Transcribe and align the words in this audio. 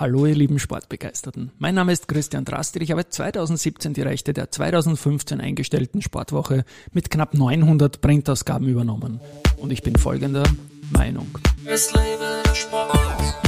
Hallo 0.00 0.24
ihr 0.24 0.34
lieben 0.34 0.58
Sportbegeisterten. 0.58 1.52
Mein 1.58 1.74
Name 1.74 1.92
ist 1.92 2.08
Christian 2.08 2.46
Drastil. 2.46 2.80
Ich 2.80 2.90
habe 2.90 3.06
2017 3.06 3.92
die 3.92 4.00
Rechte 4.00 4.32
der 4.32 4.50
2015 4.50 5.42
eingestellten 5.42 6.00
Sportwoche 6.00 6.64
mit 6.92 7.10
knapp 7.10 7.34
900 7.34 8.00
Printausgaben 8.00 8.66
übernommen. 8.66 9.20
Und 9.58 9.74
ich 9.74 9.82
bin 9.82 9.96
folgender 9.96 10.44
Meinung. 10.90 11.26
Es 11.66 11.92
lebe 11.92 12.42
der 12.46 12.54
Sport. 12.54 13.39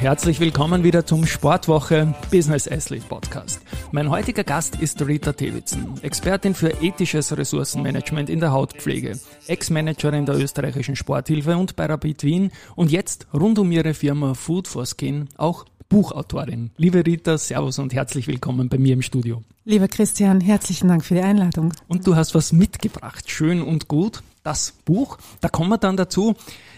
Herzlich 0.00 0.38
willkommen 0.38 0.84
wieder 0.84 1.04
zum 1.04 1.26
Sportwoche 1.26 2.14
Business 2.30 2.68
Athlete 2.68 3.04
Podcast. 3.08 3.60
Mein 3.90 4.10
heutiger 4.10 4.44
Gast 4.44 4.76
ist 4.76 5.04
Rita 5.04 5.32
Tewitzen, 5.32 5.94
Expertin 6.02 6.54
für 6.54 6.70
ethisches 6.80 7.36
Ressourcenmanagement 7.36 8.30
in 8.30 8.38
der 8.38 8.52
Hautpflege, 8.52 9.18
Ex-Managerin 9.48 10.24
der 10.24 10.36
österreichischen 10.36 10.94
Sporthilfe 10.94 11.56
und 11.56 11.74
bei 11.74 11.86
Rapid 11.86 12.22
Wien 12.22 12.52
und 12.76 12.92
jetzt 12.92 13.26
rund 13.34 13.58
um 13.58 13.72
ihre 13.72 13.92
Firma 13.92 14.34
Food 14.34 14.68
for 14.68 14.86
Skin 14.86 15.28
auch 15.36 15.64
Buchautorin. 15.88 16.70
Liebe 16.76 17.04
Rita, 17.04 17.36
Servus 17.36 17.80
und 17.80 17.92
herzlich 17.92 18.28
willkommen 18.28 18.68
bei 18.68 18.78
mir 18.78 18.92
im 18.92 19.02
Studio. 19.02 19.42
Lieber 19.64 19.88
Christian, 19.88 20.40
herzlichen 20.40 20.88
Dank 20.88 21.04
für 21.04 21.14
die 21.14 21.22
Einladung. 21.22 21.74
Und 21.88 22.06
du 22.06 22.14
hast 22.14 22.34
was 22.36 22.52
mitgebracht, 22.52 23.28
schön 23.30 23.62
und 23.62 23.88
gut, 23.88 24.22
das 24.48 24.72
Buch. 24.84 25.18
Da 25.40 25.48
kommen 25.48 25.70
wir 25.70 25.78
dann 25.78 25.96
dazu. 25.96 26.34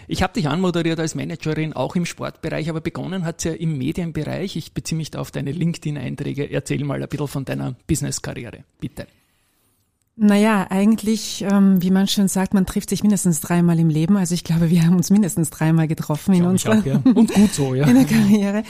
Ich 0.07 0.23
habe 0.23 0.33
dich 0.33 0.49
anmoderiert 0.49 0.99
als 0.99 1.15
Managerin, 1.15 1.71
auch 1.71 1.95
im 1.95 2.05
Sportbereich, 2.05 2.69
aber 2.69 2.81
begonnen 2.81 3.23
hat 3.23 3.37
es 3.39 3.45
ja 3.45 3.53
im 3.53 3.77
Medienbereich. 3.77 4.57
Ich 4.57 4.73
beziehe 4.73 4.97
mich 4.97 5.11
da 5.11 5.19
auf 5.19 5.31
deine 5.31 5.53
LinkedIn-Einträge. 5.53 6.51
Erzähl 6.51 6.83
mal 6.83 7.01
ein 7.01 7.07
bisschen 7.07 7.27
von 7.29 7.45
deiner 7.45 7.75
Business-Karriere, 7.87 8.65
bitte. 8.81 9.07
Naja, 10.17 10.67
eigentlich, 10.69 11.45
ähm, 11.49 11.81
wie 11.81 11.89
man 11.89 12.07
schon 12.07 12.27
sagt, 12.27 12.53
man 12.53 12.65
trifft 12.65 12.89
sich 12.89 13.01
mindestens 13.01 13.39
dreimal 13.39 13.79
im 13.79 13.89
Leben. 13.89 14.17
Also 14.17 14.35
ich 14.35 14.43
glaube, 14.43 14.69
wir 14.69 14.85
haben 14.85 14.97
uns 14.97 15.09
mindestens 15.09 15.49
dreimal 15.49 15.87
getroffen 15.87 16.33
in 16.33 16.45
unserer 16.45 16.79
auch, 16.79 16.85
ja. 16.85 17.01
und 17.15 17.33
gut 17.33 17.53
so, 17.53 17.73
ja. 17.73 17.85
in 17.87 17.95
der 17.95 18.05
Karriere. 18.05 18.63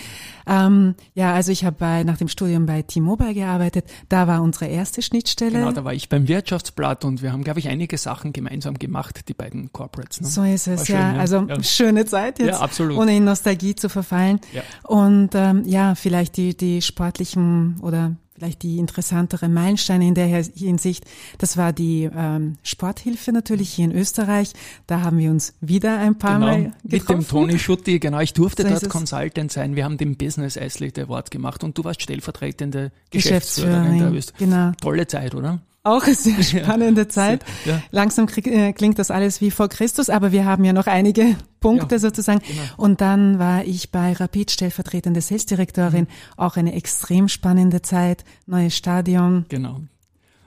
Ähm, 0.46 0.94
ja, 1.16 1.34
also 1.34 1.52
ich 1.52 1.66
habe 1.66 2.04
nach 2.06 2.18
dem 2.18 2.28
Studium 2.28 2.68
bei 2.68 2.84
T-Mobile 2.84 3.34
gearbeitet. 3.34 3.86
Da 4.08 4.28
war 4.28 4.44
unsere 4.44 4.68
erste 4.68 5.02
Schnittstelle. 5.02 5.60
Genau, 5.60 5.72
da 5.72 5.84
war 5.84 5.96
ich 5.96 6.10
beim 6.10 6.28
Wirtschaftsblatt 6.28 7.06
und 7.06 7.24
wir 7.24 7.34
haben, 7.34 7.44
glaube 7.44 7.60
ich, 7.60 7.68
einige 7.68 7.98
Sachen 7.98 8.34
gemeinsam 8.34 8.78
gemacht, 8.78 9.28
die 9.28 9.34
beiden 9.34 9.74
Corporates. 9.74 10.22
Ne? 10.22 10.28
So 10.28 10.44
ist 10.44 10.68
es, 10.68 10.86
schön, 10.86 10.96
ja. 10.96 11.14
Also 11.14 11.48
ja. 11.48 11.62
schöne 11.64 12.06
Zeit 12.06 12.38
jetzt, 12.38 12.50
ja, 12.50 12.60
absolut. 12.60 12.98
ohne 12.98 13.18
in 13.18 13.24
Nostalgie 13.24 13.74
zu 13.74 13.90
verfallen. 13.90 14.40
Ja. 14.54 14.62
Und 14.84 15.32
ähm, 15.34 15.64
ja, 15.66 15.96
vielleicht 15.96 16.38
die, 16.38 16.56
die 16.56 16.84
sportlichen 16.84 17.80
oder 17.82 18.16
vielleicht 18.42 18.64
die 18.64 18.80
interessantere 18.80 19.50
Meilensteine 19.50 20.08
in 20.08 20.16
der 20.16 20.26
Hinsicht. 20.26 21.06
Das 21.38 21.58
war 21.58 21.74
die 21.74 22.10
ähm, 22.12 22.58
Sporthilfe 22.64 23.32
natürlich 23.32 23.70
hier 23.70 23.86
in 23.86 23.92
Österreich. 23.92 24.54
Da 24.88 25.02
haben 25.02 25.20
wir 25.20 25.30
uns 25.30 25.54
wieder 25.62 26.00
ein 26.00 26.18
paar 26.18 26.40
genau, 26.40 26.46
Mal 26.48 26.62
getroffen. 26.84 26.90
Mit 26.90 27.10
dem 27.10 27.28
Toni 27.28 27.60
Schutti, 27.60 28.00
genau. 28.00 28.20
Ich 28.20 28.34
durfte 28.34 28.64
so 28.64 28.70
dort 28.70 28.90
Consultant 28.90 29.52
sein. 29.52 29.76
Wir 29.76 29.84
haben 29.84 29.98
den 29.98 30.18
Business 30.18 30.58
Athlete 30.58 31.04
Award 31.04 31.30
gemacht 31.30 31.64
und 31.64 31.78
du 31.78 31.84
warst 31.84 32.02
stellvertretende 32.02 32.92
Geschäftsführerin, 33.12 34.00
Geschäftsführerin 34.00 34.00
der 34.00 34.12
Österreich. 34.14 34.40
Genau. 34.40 34.72
Tolle 34.82 35.06
Zeit, 35.06 35.36
oder? 35.36 35.62
Auch 35.84 36.04
eine 36.04 36.14
sehr 36.16 36.44
spannende 36.64 37.08
Zeit. 37.08 37.44
Ja. 37.66 37.82
Langsam 37.92 38.28
äh, 38.28 38.74
klingt 38.74 39.00
das 39.00 39.10
alles 39.10 39.42
wie 39.42 39.50
vor 39.50 39.68
Christus, 39.68 40.10
aber 40.10 40.32
wir 40.32 40.46
haben 40.46 40.64
ja 40.64 40.74
noch 40.74 40.88
einige 40.88 41.36
Punkte 41.60 41.96
ja, 41.96 42.00
sozusagen. 42.00 42.40
Genau. 42.40 42.62
Und 42.78 43.02
dann 43.02 43.40
war 43.40 43.66
ich 43.66 43.92
bei 43.92 44.14
Rapid 44.14 44.52
stellvertretende 44.52 45.22
Salesdirektorin. 45.22 46.02
Mhm. 46.02 46.38
Auch 46.38 46.56
eine 46.56 46.74
extrem 46.74 47.28
spannende 47.28 47.82
Zeit. 47.82 48.24
Neues 48.46 48.76
Stadion. 48.78 49.46
Genau. 49.50 49.82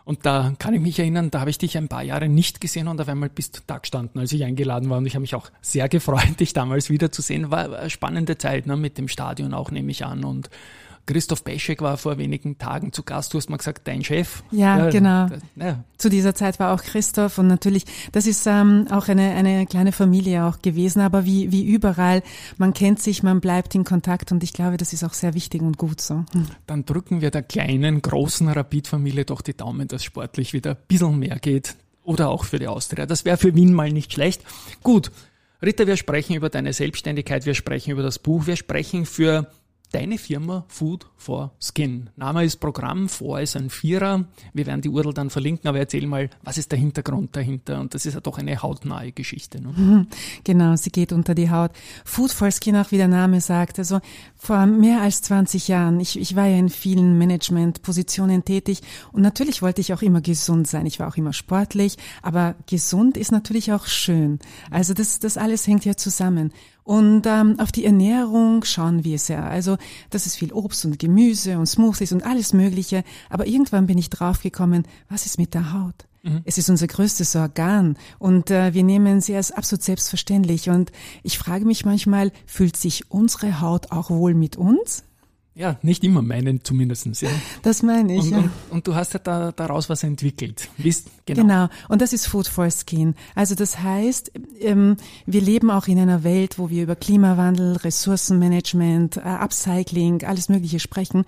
Und 0.05 0.27
da 0.27 0.53
kann 0.59 0.75
ich 0.75 0.81
mich 0.81 0.99
erinnern, 0.99 1.31
da 1.31 1.41
habe 1.41 1.51
ich 1.51 1.57
dich 1.57 1.79
ein 1.79 1.89
paar 1.89 2.03
Jahre 2.03 2.29
nicht 2.29 2.61
gesehen 2.61 2.89
und 2.89 3.01
auf 3.01 3.09
einmal 3.09 3.31
bist 3.31 3.57
du 3.57 3.61
da 3.67 3.79
gestanden, 3.79 4.21
als 4.21 4.33
ich 4.33 4.45
eingeladen 4.45 4.91
war. 4.91 4.99
Und 4.99 5.07
ich 5.07 5.15
habe 5.15 5.23
mich 5.23 5.35
auch 5.35 5.51
sehr 5.63 5.89
gefreut, 5.89 6.29
dich 6.41 6.53
damals 6.53 6.91
wiederzusehen. 6.91 7.51
War 7.51 7.79
eine 7.79 7.91
spannende 7.91 8.37
Zeit, 8.37 8.67
ne, 8.67 8.77
mit 8.77 8.99
dem 8.99 9.09
Stadion 9.09 9.55
auch, 9.55 9.71
nehme 9.71 9.91
ich 9.91 10.05
an. 10.05 10.25
Und 10.25 10.51
Christoph 11.07 11.45
Peschek 11.45 11.83
war 11.83 11.97
vor 11.97 12.19
wenigen 12.19 12.59
Tagen 12.59 12.93
zu 12.93 13.03
Gast. 13.03 13.35
Du 13.35 13.39
hast 13.39 13.51
mal 13.51 13.59
gesagt, 13.59 13.87
dein 13.87 14.03
Chef. 14.03 14.43
Ja, 14.51 14.79
ja 14.79 14.91
genau. 14.91 15.29
Ja. 15.57 15.85
Zu 15.99 16.09
dieser 16.09 16.35
Zeit 16.35 16.59
war 16.59 16.75
auch 16.75 16.83
Christoph 16.83 17.39
und 17.39 17.47
natürlich, 17.47 17.85
das 18.13 18.27
ist 18.27 18.47
ähm, 18.47 18.87
auch 18.91 19.09
eine, 19.09 19.33
eine 19.33 19.67
kleine 19.67 19.93
Familie 19.93 20.45
auch 20.45 20.61
gewesen, 20.61 21.01
aber 21.01 21.25
wie, 21.25 21.53
wie 21.53 21.65
überall, 21.65 22.23
man 22.57 22.73
kennt 22.73 23.01
sich, 23.01 23.23
man 23.23 23.41
bleibt 23.41 23.75
in 23.75 23.85
Kontakt 23.85 24.33
und 24.33 24.43
ich 24.43 24.53
glaube, 24.53 24.77
das 24.77 24.93
ist 24.93 25.05
auch 25.05 25.13
sehr 25.13 25.35
wichtig 25.35 25.63
und 25.63 25.77
gut 25.77 26.01
so. 26.01 26.25
Hm. 26.33 26.47
Dann 26.67 26.85
drücken 26.87 27.21
wir 27.21 27.31
der 27.31 27.43
kleinen, 27.43 28.01
großen 28.01 28.49
Rapid-Familie 28.49 29.25
doch 29.25 29.43
die 29.43 29.57
Daumen, 29.57 29.89
dass 29.89 30.05
sportlich 30.05 30.53
wieder 30.53 30.73
ein 30.73 30.77
bisschen 30.89 31.19
mehr 31.19 31.39
geht. 31.39 31.77
Oder 32.03 32.29
auch 32.29 32.45
für 32.45 32.59
die 32.59 32.69
Austria. 32.69 33.07
Das 33.07 33.25
wäre 33.25 33.39
für 33.39 33.55
Wien 33.55 33.73
mal 33.73 33.91
nicht 33.91 34.13
schlecht. 34.13 34.43
Gut. 34.83 35.11
Ritter, 35.63 35.87
wir 35.87 35.97
sprechen 35.97 36.35
über 36.35 36.51
deine 36.51 36.75
Selbstständigkeit, 36.75 37.47
wir 37.47 37.55
sprechen 37.55 37.93
über 37.93 38.03
das 38.03 38.19
Buch, 38.19 38.47
wir 38.47 38.57
sprechen 38.57 39.07
für 39.07 39.51
deine 39.95 40.19
Firma 40.19 40.65
Food 40.67 41.07
for 41.17 41.53
Skin. 41.61 42.11
Name 42.17 42.45
ist 42.45 42.57
Programm, 42.57 43.09
vor 43.09 43.41
ist 43.41 43.57
ein 43.57 43.71
Vierer. 43.71 44.25
Wir 44.53 44.67
werden 44.67 44.83
die 44.83 44.89
URL 44.89 45.15
dann 45.15 45.31
verlinken, 45.31 45.69
aber 45.69 45.79
erzähl 45.79 46.07
mal, 46.07 46.31
was 46.43 46.59
ist 46.59 46.73
der 46.73 46.79
Hintergrund 46.79 47.37
dahinter? 47.37 47.81
Und 47.81 47.95
das 47.95 48.05
ist 48.05 48.15
ja 48.15 48.21
doch 48.21 48.39
eine 48.39 48.61
hautnahe 48.61 49.13
Geschichte. 49.13 49.63
Ne? 49.63 50.07
Genau, 50.45 50.77
sie 50.77 50.91
geht 50.91 51.13
unter 51.13 51.35
die 51.35 51.51
Haut. 51.51 51.71
Food 52.05 52.33
for 52.33 52.51
Skin, 52.51 52.77
auch 52.77 52.91
wie 52.91 52.97
der 52.97 53.09
Name 53.09 53.41
sagt, 53.41 53.79
also 53.79 54.01
vor 54.37 54.67
mehr 54.67 55.01
als 55.01 55.23
20 55.23 55.69
Jahren, 55.69 56.01
ich, 56.01 56.19
ich 56.19 56.35
war 56.37 56.47
ja 56.47 56.59
in 56.59 56.69
vielen 56.69 57.17
Managementpositionen 57.17 58.45
tätig 58.45 58.81
und 59.13 59.23
natürlich 59.23 59.63
wollte 59.63 59.81
ich 59.81 59.95
auch 59.95 60.03
immer 60.03 60.21
gesund 60.21 60.67
sein. 60.67 60.87
Ich 60.87 60.99
war 60.99 61.09
auch 61.09 61.17
immer 61.17 61.33
sportlich, 61.33 61.97
aber 62.23 62.57
gesund 62.67 63.17
ist 63.17 63.33
natürlich 63.33 63.73
auch 63.73 63.87
schön. 63.87 64.39
Also 64.71 64.93
das, 64.93 65.19
das 65.21 65.39
alles 65.39 65.67
hängt 65.67 65.85
ja 65.85 65.97
zusammen. 65.97 66.53
Und 66.85 67.27
ähm, 67.27 67.59
auf 67.59 67.73
die 67.73 67.87
Ernährung 67.87 68.63
schauen 68.65 69.05
wir 69.05 69.19
sehr. 69.19 69.45
Also 69.45 69.79
das 70.11 70.27
ist 70.27 70.37
viel 70.37 70.53
Obst 70.53 70.85
und 70.85 70.99
Gemüse 70.99 71.59
und 71.59 71.67
Smoothies 71.67 72.13
und 72.13 72.25
alles 72.25 72.53
Mögliche. 72.53 73.05
Aber 73.31 73.47
irgendwann 73.47 73.87
bin 73.87 73.97
ich 73.97 74.11
draufgekommen, 74.11 74.87
was 75.09 75.25
ist 75.25 75.39
mit 75.39 75.55
der 75.55 75.73
Haut? 75.73 76.07
Mhm. 76.23 76.43
Es 76.45 76.59
ist 76.59 76.69
unser 76.69 76.87
größtes 76.87 77.37
Organ 77.37 77.97
und 78.19 78.51
äh, 78.51 78.75
wir 78.75 78.83
nehmen 78.83 79.23
sie 79.23 79.35
als 79.35 79.51
absolut 79.51 79.83
selbstverständlich. 79.83 80.69
Und 80.69 80.93
ich 81.23 81.39
frage 81.39 81.65
mich 81.65 81.87
manchmal, 81.87 82.33
fühlt 82.47 82.77
sich 82.77 83.11
unsere 83.11 83.63
Haut 83.63 83.91
auch 83.91 84.11
wohl 84.11 84.35
mit 84.35 84.57
uns? 84.57 85.05
Ja, 85.57 85.79
nicht 85.83 86.03
immer 86.03 86.21
meinen 86.21 86.65
zumindestens. 86.65 87.21
Ja. 87.21 87.31
Das 87.63 87.85
meine 87.85 88.17
ich. 88.17 88.25
Und, 88.25 88.31
ja. 88.31 88.39
und, 88.39 88.51
und, 88.71 88.87
du 88.89 88.97
hast 88.97 89.15
ja 89.15 89.21
da, 89.21 89.53
daraus 89.53 89.89
was 89.89 90.03
entwickelt. 90.03 90.69
Wisst, 90.79 91.09
genau. 91.27 91.43
genau, 91.43 91.69
und 91.89 92.03
das 92.03 92.13
ist 92.13 92.27
Food 92.27 92.49
for 92.49 92.69
Skin. 92.71 93.15
Also 93.37 93.55
das 93.55 93.79
heißt, 93.79 94.33
ähm, 94.61 94.97
wir 95.27 95.41
leben 95.41 95.71
auch 95.71 95.87
in 95.87 95.99
einer 96.01 96.25
Welt, 96.25 96.59
wo 96.59 96.71
wir 96.71 96.83
über 96.83 96.97
Klimawandel, 96.97 97.77
Ressourcenmanagement, 97.77 99.19
äh, 99.19 99.21
Upcycling, 99.21 100.25
alles 100.25 100.49
Mögliche 100.49 100.81
sprechen. 100.81 101.25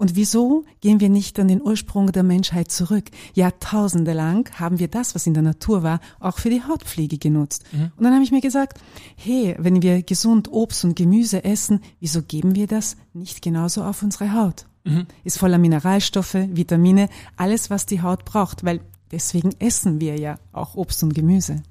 Und 0.00 0.14
wieso 0.14 0.64
gehen 0.80 1.00
wir 1.00 1.08
nicht 1.08 1.40
an 1.40 1.48
den 1.48 1.60
Ursprung 1.60 2.12
der 2.12 2.22
Menschheit 2.22 2.70
zurück? 2.70 3.06
Jahrtausende 3.34 4.12
lang 4.12 4.48
haben 4.54 4.78
wir 4.78 4.86
das, 4.86 5.16
was 5.16 5.26
in 5.26 5.34
der 5.34 5.42
Natur 5.42 5.82
war, 5.82 5.98
auch 6.20 6.38
für 6.38 6.50
die 6.50 6.62
Hautpflege 6.62 7.18
genutzt. 7.18 7.64
Mhm. 7.72 7.90
Und 7.96 8.04
dann 8.04 8.14
habe 8.14 8.22
ich 8.22 8.30
mir 8.30 8.40
gesagt, 8.40 8.78
hey, 9.16 9.56
wenn 9.58 9.82
wir 9.82 10.04
gesund 10.04 10.52
Obst 10.52 10.84
und 10.84 10.94
Gemüse 10.94 11.42
essen, 11.42 11.80
wieso 11.98 12.22
geben 12.22 12.54
wir 12.54 12.68
das 12.68 12.96
nicht 13.12 13.42
genauso 13.42 13.82
auf 13.82 14.04
unsere 14.04 14.32
Haut? 14.34 14.66
Mhm. 14.84 15.06
Ist 15.24 15.38
voller 15.38 15.58
Mineralstoffe, 15.58 16.34
Vitamine, 16.34 17.08
alles, 17.36 17.68
was 17.68 17.84
die 17.84 18.00
Haut 18.00 18.24
braucht, 18.24 18.64
weil 18.64 18.80
deswegen 19.10 19.50
essen 19.58 20.00
wir 20.00 20.16
ja 20.16 20.38
auch 20.52 20.76
Obst 20.76 21.02
und 21.02 21.12
Gemüse. 21.12 21.64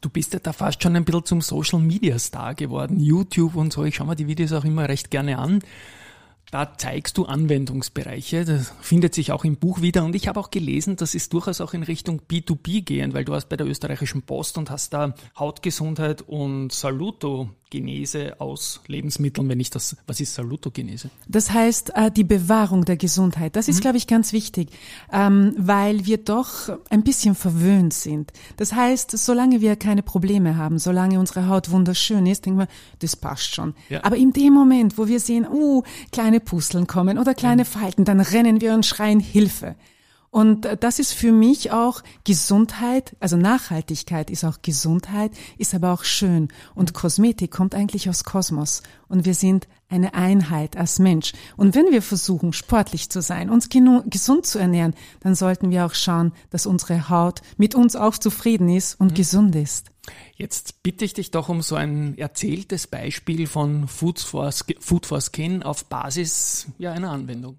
Du 0.00 0.08
bist 0.08 0.32
ja 0.32 0.40
da 0.40 0.52
fast 0.52 0.82
schon 0.82 0.96
ein 0.96 1.04
bisschen 1.04 1.24
zum 1.24 1.40
Social 1.42 1.78
Media 1.78 2.18
Star 2.18 2.56
geworden, 2.56 2.98
YouTube 2.98 3.54
und 3.54 3.72
so. 3.72 3.84
Ich 3.84 3.94
schaue 3.94 4.08
mir 4.08 4.16
die 4.16 4.26
Videos 4.26 4.52
auch 4.52 4.64
immer 4.64 4.88
recht 4.88 5.12
gerne 5.12 5.38
an. 5.38 5.60
Da 6.50 6.76
zeigst 6.78 7.18
du 7.18 7.26
Anwendungsbereiche, 7.26 8.44
das 8.44 8.72
findet 8.80 9.14
sich 9.14 9.32
auch 9.32 9.44
im 9.44 9.56
Buch 9.56 9.82
wieder. 9.82 10.04
Und 10.04 10.14
ich 10.14 10.28
habe 10.28 10.40
auch 10.40 10.50
gelesen, 10.50 10.96
das 10.96 11.14
ist 11.14 11.32
durchaus 11.32 11.60
auch 11.60 11.74
in 11.74 11.82
Richtung 11.82 12.22
B2B 12.28 12.82
gehen, 12.82 13.12
weil 13.12 13.24
du 13.24 13.34
hast 13.34 13.48
bei 13.48 13.56
der 13.56 13.66
österreichischen 13.66 14.22
Post 14.22 14.56
und 14.56 14.70
hast 14.70 14.94
da 14.94 15.14
Hautgesundheit 15.38 16.22
und 16.22 16.72
Saluto 16.72 17.50
Genese 17.70 18.40
aus 18.40 18.80
Lebensmitteln, 18.86 19.48
wenn 19.48 19.60
ich 19.60 19.68
das, 19.68 19.96
was 20.06 20.20
ist 20.20 20.34
Salutogenese? 20.34 21.10
Das 21.28 21.50
heißt, 21.50 21.92
äh, 21.94 22.10
die 22.10 22.24
Bewahrung 22.24 22.84
der 22.84 22.96
Gesundheit. 22.96 23.56
Das 23.56 23.68
ist, 23.68 23.76
mhm. 23.76 23.80
glaube 23.82 23.96
ich, 23.98 24.06
ganz 24.06 24.32
wichtig, 24.32 24.70
ähm, 25.12 25.54
weil 25.58 26.06
wir 26.06 26.16
doch 26.18 26.70
ein 26.88 27.04
bisschen 27.04 27.34
verwöhnt 27.34 27.92
sind. 27.92 28.32
Das 28.56 28.72
heißt, 28.72 29.10
solange 29.10 29.60
wir 29.60 29.76
keine 29.76 30.02
Probleme 30.02 30.56
haben, 30.56 30.78
solange 30.78 31.18
unsere 31.18 31.48
Haut 31.48 31.70
wunderschön 31.70 32.24
ist, 32.26 32.46
denken 32.46 32.60
wir, 32.60 32.68
das 33.00 33.16
passt 33.16 33.54
schon. 33.54 33.74
Ja. 33.90 34.02
Aber 34.02 34.16
in 34.16 34.32
dem 34.32 34.54
Moment, 34.54 34.96
wo 34.96 35.06
wir 35.06 35.20
sehen, 35.20 35.46
uh, 35.46 35.82
kleine 36.10 36.37
Pusteln 36.40 36.86
kommen 36.86 37.18
oder 37.18 37.34
kleine 37.34 37.62
mhm. 37.62 37.66
Falten, 37.66 38.04
dann 38.04 38.20
rennen 38.20 38.60
wir 38.60 38.74
und 38.74 38.86
schreien 38.86 39.20
Hilfe. 39.20 39.76
Und 40.30 40.68
das 40.80 40.98
ist 40.98 41.14
für 41.14 41.32
mich 41.32 41.72
auch 41.72 42.02
Gesundheit, 42.24 43.16
also 43.18 43.38
Nachhaltigkeit 43.38 44.28
ist 44.30 44.44
auch 44.44 44.58
Gesundheit, 44.60 45.32
ist 45.56 45.74
aber 45.74 45.92
auch 45.92 46.04
schön. 46.04 46.48
Und 46.74 46.92
Kosmetik 46.92 47.50
kommt 47.50 47.74
eigentlich 47.74 48.10
aus 48.10 48.24
Kosmos. 48.24 48.82
Und 49.08 49.24
wir 49.24 49.34
sind 49.34 49.68
eine 49.88 50.12
Einheit 50.12 50.76
als 50.76 50.98
Mensch. 50.98 51.32
Und 51.56 51.74
wenn 51.74 51.90
wir 51.90 52.02
versuchen, 52.02 52.52
sportlich 52.52 53.08
zu 53.08 53.22
sein, 53.22 53.48
uns 53.48 53.70
gesund 53.70 54.44
zu 54.44 54.58
ernähren, 54.58 54.94
dann 55.20 55.34
sollten 55.34 55.70
wir 55.70 55.86
auch 55.86 55.94
schauen, 55.94 56.32
dass 56.50 56.66
unsere 56.66 57.08
Haut 57.08 57.40
mit 57.56 57.74
uns 57.74 57.96
auch 57.96 58.18
zufrieden 58.18 58.68
ist 58.68 59.00
und 59.00 59.12
mhm. 59.12 59.14
gesund 59.14 59.56
ist. 59.56 59.86
Jetzt 60.36 60.82
bitte 60.82 61.04
ich 61.04 61.14
dich 61.14 61.30
doch 61.30 61.48
um 61.48 61.62
so 61.62 61.74
ein 61.74 62.16
erzähltes 62.18 62.86
Beispiel 62.86 63.46
von 63.46 63.88
Food 63.88 64.20
for, 64.20 64.50
Food 64.80 65.06
for 65.06 65.20
Skin 65.20 65.62
auf 65.62 65.84
Basis 65.86 66.68
ja, 66.78 66.92
einer 66.92 67.10
Anwendung 67.10 67.58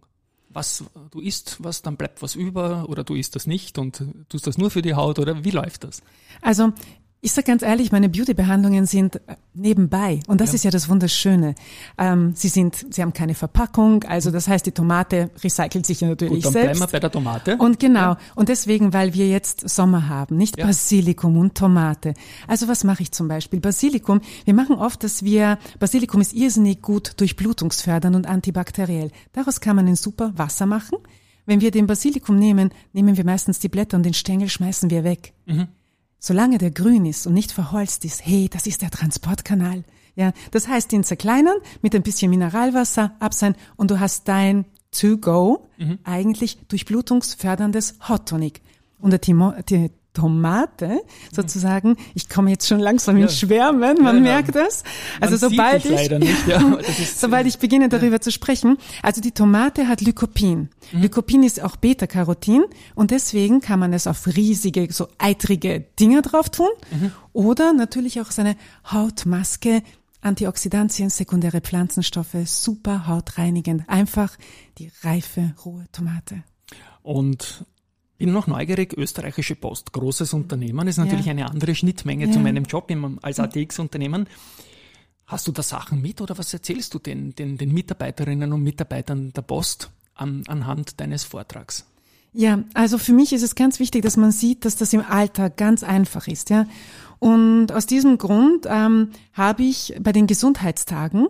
was 0.50 0.84
du 1.12 1.20
isst, 1.20 1.58
was, 1.60 1.82
dann 1.82 1.96
bleibt 1.96 2.22
was 2.22 2.36
über 2.36 2.90
oder 2.90 3.04
du 3.04 3.16
isst 3.16 3.36
das 3.36 3.48
nicht 3.48 3.78
und 3.78 4.04
tust 4.30 4.48
das 4.48 4.58
nur 4.58 4.72
für 4.72 4.82
die 4.82 4.96
Haut 4.96 5.20
oder 5.20 5.44
wie 5.44 5.52
läuft 5.52 5.84
das? 5.84 6.02
Also 6.42 6.74
ich 7.22 7.34
sage 7.34 7.48
ganz 7.48 7.64
ehrlich, 7.64 7.92
meine 7.92 8.08
Beauty-Behandlungen 8.08 8.86
sind 8.86 9.18
äh, 9.28 9.36
nebenbei 9.54 10.22
und 10.28 10.40
das 10.40 10.50
ja. 10.50 10.56
ist 10.56 10.64
ja 10.64 10.72
das 10.72 10.88
Wunderschöne. 10.88 11.56
Ähm, 11.98 12.34
sie 12.34 12.48
sind, 12.48 12.86
sie 12.94 13.02
haben 13.02 13.12
keine 13.12 13.36
Verpackung, 13.36 14.04
also 14.06 14.32
das 14.32 14.48
heißt, 14.48 14.66
die 14.66 14.72
Tomate 14.72 15.30
recycelt 15.44 15.86
sich 15.86 16.02
natürlich 16.02 16.44
Gut, 16.44 16.46
dann 16.46 16.54
selbst. 16.54 16.80
Bleiben 16.80 16.92
wir 16.92 16.92
bei 16.94 17.00
der 17.00 17.12
Tomate. 17.12 17.58
Und 17.58 17.80
genau, 17.80 18.00
ja. 18.00 18.18
und 18.36 18.48
deswegen, 18.48 18.94
weil 18.94 19.14
wir 19.14 19.28
jetzt 19.28 19.68
Sommer 19.70 20.08
haben, 20.08 20.38
nicht 20.38 20.58
ja. 20.58 20.66
Basilikum 20.66 21.38
und 21.38 21.56
Tomate. 21.56 22.14
Also 22.48 22.70
was 22.70 22.86
mache 22.86 23.04
ich 23.04 23.12
zum 23.12 23.28
Beispiel? 23.28 23.60
Basilikum, 23.60 24.22
wir 24.46 24.54
machen 24.54 24.78
oft, 24.78 25.04
dass 25.04 25.24
wir, 25.24 25.58
Basilikum 25.78 26.22
ist 26.22 26.34
irrsinnig 26.34 26.82
gut 26.82 27.20
durchblutungsfördernd 27.20 28.16
und 28.16 28.28
antibakteriell. 28.28 29.12
Daraus 29.34 29.60
kann 29.60 29.76
man 29.76 29.88
ein 29.88 29.98
super 29.98 30.32
Wasser 30.36 30.66
machen. 30.66 30.98
Wenn 31.46 31.60
wir 31.60 31.72
den 31.72 31.88
Basilikum 31.88 32.38
nehmen, 32.38 32.70
nehmen 32.94 33.18
wir 33.18 33.26
meistens 33.26 33.60
die 33.60 33.70
Blätter 33.70 33.98
und 33.98 34.04
den 34.04 34.14
Stängel 34.14 34.48
schmeißen 34.50 34.90
wir 34.90 35.04
weg. 35.04 35.34
Mhm. 35.46 35.68
Solange 36.20 36.58
der 36.58 36.72
grün 36.72 37.06
ist 37.06 37.26
und 37.26 37.34
nicht 37.34 37.52
verholzt 37.52 38.04
ist, 38.06 38.26
hey, 38.26 38.50
das 38.52 38.68
ist 38.68 38.82
der 38.82 38.92
Transportkanal. 38.92 39.84
Ja, 40.16 40.34
das 40.52 40.68
heißt, 40.68 40.92
ihn 40.92 41.04
zerkleinern, 41.06 41.56
mit 41.82 41.96
ein 41.96 42.04
bisschen 42.04 42.30
Mineralwasser 42.30 43.16
abseihen 43.20 43.56
und 43.78 43.90
du 43.90 44.00
hast 44.00 44.28
dein 44.28 44.66
To 44.92 45.18
Go, 45.18 45.70
mhm. 45.78 46.00
eigentlich 46.04 46.58
durchblutungsförderndes 46.68 47.96
Hot 48.10 48.28
Tonic. 48.28 48.62
Und 49.00 49.12
der, 49.12 49.22
Timo, 49.22 49.54
die, 49.70 49.92
Tomate 50.14 51.02
sozusagen. 51.32 51.96
Ich 52.14 52.30
komme 52.30 52.50
jetzt 52.50 52.68
schon 52.68 52.80
langsam 52.80 53.18
ja. 53.18 53.24
in 53.24 53.30
Schwärmen, 53.30 54.02
man 54.02 54.18
ja, 54.18 54.22
merkt 54.22 54.56
das. 54.56 54.84
Also 55.22 55.38
sobald 55.50 55.86
ich, 55.86 56.12
ja, 56.48 56.78
sobald 57.16 57.48
ich 57.48 57.60
beginne 57.60 57.90
darüber 57.90 58.20
zu 58.20 58.32
sprechen, 58.32 58.78
also 59.04 59.22
die 59.22 59.32
Tomate 59.32 59.88
hat 59.88 60.02
Lycopin. 60.02 60.70
Mhm. 60.92 61.02
Lycopin 61.02 61.44
ist 61.44 61.62
auch 61.62 61.76
Beta-Carotin 61.76 62.64
und 62.96 63.12
deswegen 63.12 63.62
kann 63.62 63.80
man 63.80 63.94
es 63.94 64.08
auf 64.08 64.28
riesige, 64.28 64.88
so 64.92 65.08
eitrige 65.18 65.86
Dinge 66.00 66.22
drauf 66.22 66.50
tun 66.50 66.70
mhm. 66.92 67.12
oder 67.34 67.74
natürlich 67.74 68.20
auch 68.22 68.32
seine 68.32 68.56
Hautmaske 68.92 69.84
Antioxidantien, 70.22 71.10
sekundäre 71.10 71.62
Pflanzenstoffe, 71.62 72.36
super 72.46 73.08
hautreinigend. 73.08 73.88
Einfach 73.88 74.38
die 74.78 74.92
reife, 75.02 75.54
rohe 75.64 75.86
Tomate. 75.94 76.44
Und 77.04 77.66
bin 78.20 78.34
noch 78.34 78.48
neugierig, 78.48 78.94
österreichische 78.96 79.56
Post, 79.56 79.94
großes 79.94 80.34
Unternehmen, 80.34 80.88
ist 80.88 80.98
natürlich 80.98 81.26
ja. 81.26 81.32
eine 81.32 81.50
andere 81.50 81.74
Schnittmenge 81.74 82.28
ja. 82.28 82.32
zu 82.32 82.40
meinem 82.40 82.66
Job 82.66 82.92
als 83.22 83.40
ATX-Unternehmen. 83.40 84.28
Hast 85.26 85.48
du 85.48 85.52
da 85.52 85.64
Sachen 85.64 86.02
mit 86.02 86.22
oder 86.22 86.38
was 86.38 86.54
erzählst 86.54 86.94
du 86.94 87.00
den, 87.00 87.34
den, 87.34 87.58
den 87.58 87.74
Mitarbeiterinnen 87.74 88.52
und 88.52 88.62
Mitarbeitern 88.62 89.32
der 89.34 89.42
Post 89.42 89.90
an, 90.16 90.44
anhand 90.48 91.00
deines 91.00 91.24
Vortrags? 91.24 91.86
Ja, 92.34 92.64
also 92.74 92.98
für 92.98 93.14
mich 93.14 93.32
ist 93.34 93.42
es 93.42 93.56
ganz 93.56 93.80
wichtig, 93.80 94.04
dass 94.04 94.18
man 94.18 94.32
sieht, 94.32 94.66
dass 94.66 94.76
das 94.76 94.94
im 94.94 95.02
Alltag 95.02 95.58
ganz 95.58 95.84
einfach 95.84 96.28
ist, 96.28 96.50
ja. 96.50 96.68
Und 97.20 97.72
aus 97.72 97.86
diesem 97.86 98.18
Grund 98.18 98.66
ähm, 98.70 99.12
habe 99.34 99.64
ich 99.64 99.96
bei 100.00 100.12
den 100.12 100.28
Gesundheitstagen 100.28 101.28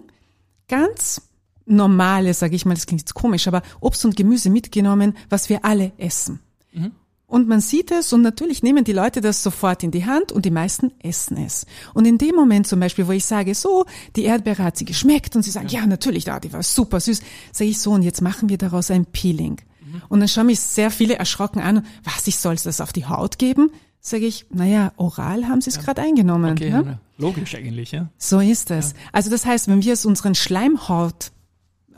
ganz 0.68 1.22
normale, 1.66 2.34
sage 2.34 2.56
ich 2.56 2.66
mal, 2.66 2.74
das 2.74 2.86
klingt 2.86 3.02
jetzt 3.02 3.14
komisch, 3.14 3.48
aber 3.48 3.62
Obst 3.80 4.04
und 4.06 4.16
Gemüse 4.16 4.50
mitgenommen, 4.50 5.16
was 5.30 5.50
wir 5.50 5.64
alle 5.66 5.92
essen. 5.98 6.40
Mhm. 6.72 6.92
Und 7.30 7.48
man 7.48 7.62
sieht 7.62 7.92
es 7.92 8.12
und 8.12 8.24
natürlich 8.24 8.64
nehmen 8.64 8.84
die 8.84 8.92
Leute 8.92 9.22
das 9.22 9.44
sofort 9.44 9.84
in 9.84 9.92
die 9.92 10.06
Hand 10.06 10.32
und 10.32 10.46
die 10.46 10.52
meisten 10.52 10.92
essen 11.04 11.38
es. 11.38 11.68
Und 11.94 12.06
in 12.06 12.18
dem 12.18 12.36
Moment 12.36 12.66
zum 12.66 12.80
Beispiel, 12.80 13.08
wo 13.08 13.12
ich 13.12 13.24
sage, 13.24 13.54
so, 13.54 13.86
die 14.16 14.24
Erdbeere 14.24 14.64
hat 14.64 14.78
sie 14.78 14.86
geschmeckt 14.86 15.36
und 15.36 15.44
sie 15.44 15.52
sagen, 15.52 15.68
ja, 15.68 15.86
natürlich, 15.86 16.26
da, 16.26 16.40
die 16.40 16.52
war 16.52 16.64
super 16.64 17.00
süß, 17.00 17.22
sage 17.52 17.70
ich 17.70 17.80
so, 17.80 17.92
und 17.92 18.02
jetzt 18.02 18.22
machen 18.22 18.50
wir 18.50 18.58
daraus 18.58 18.90
ein 18.90 19.06
Peeling. 19.06 19.62
Mhm. 19.80 20.02
Und 20.10 20.22
dann 20.22 20.28
schauen 20.28 20.48
mich 20.48 20.60
sehr 20.60 20.90
viele 20.90 21.18
erschrocken 21.18 21.62
an, 21.62 21.86
was, 22.04 22.26
ich 22.26 22.38
soll 22.38 22.56
das 22.56 22.82
auf 22.82 22.94
die 22.94 23.06
Haut 23.06 23.38
geben? 23.38 23.70
Sage 24.02 24.26
ich, 24.26 24.48
naja, 24.50 24.94
oral 24.98 25.48
haben 25.48 25.62
sie 25.62 25.70
es 25.70 25.76
ja. 25.76 25.84
gerade 25.84 26.02
eingenommen. 26.02 26.54
Okay, 26.54 26.72
ne? 26.72 27.00
logisch 27.18 27.54
eigentlich, 27.54 27.92
ja. 27.92 28.10
So 28.18 28.40
ist 28.40 28.72
es. 28.72 28.94
Ja. 28.94 28.98
Also 29.12 29.30
das 29.30 29.46
heißt, 29.46 29.68
wenn 29.68 29.84
wir 29.84 29.94
es 29.94 30.04
unseren 30.04 30.34
Schleimhaut 30.34 31.32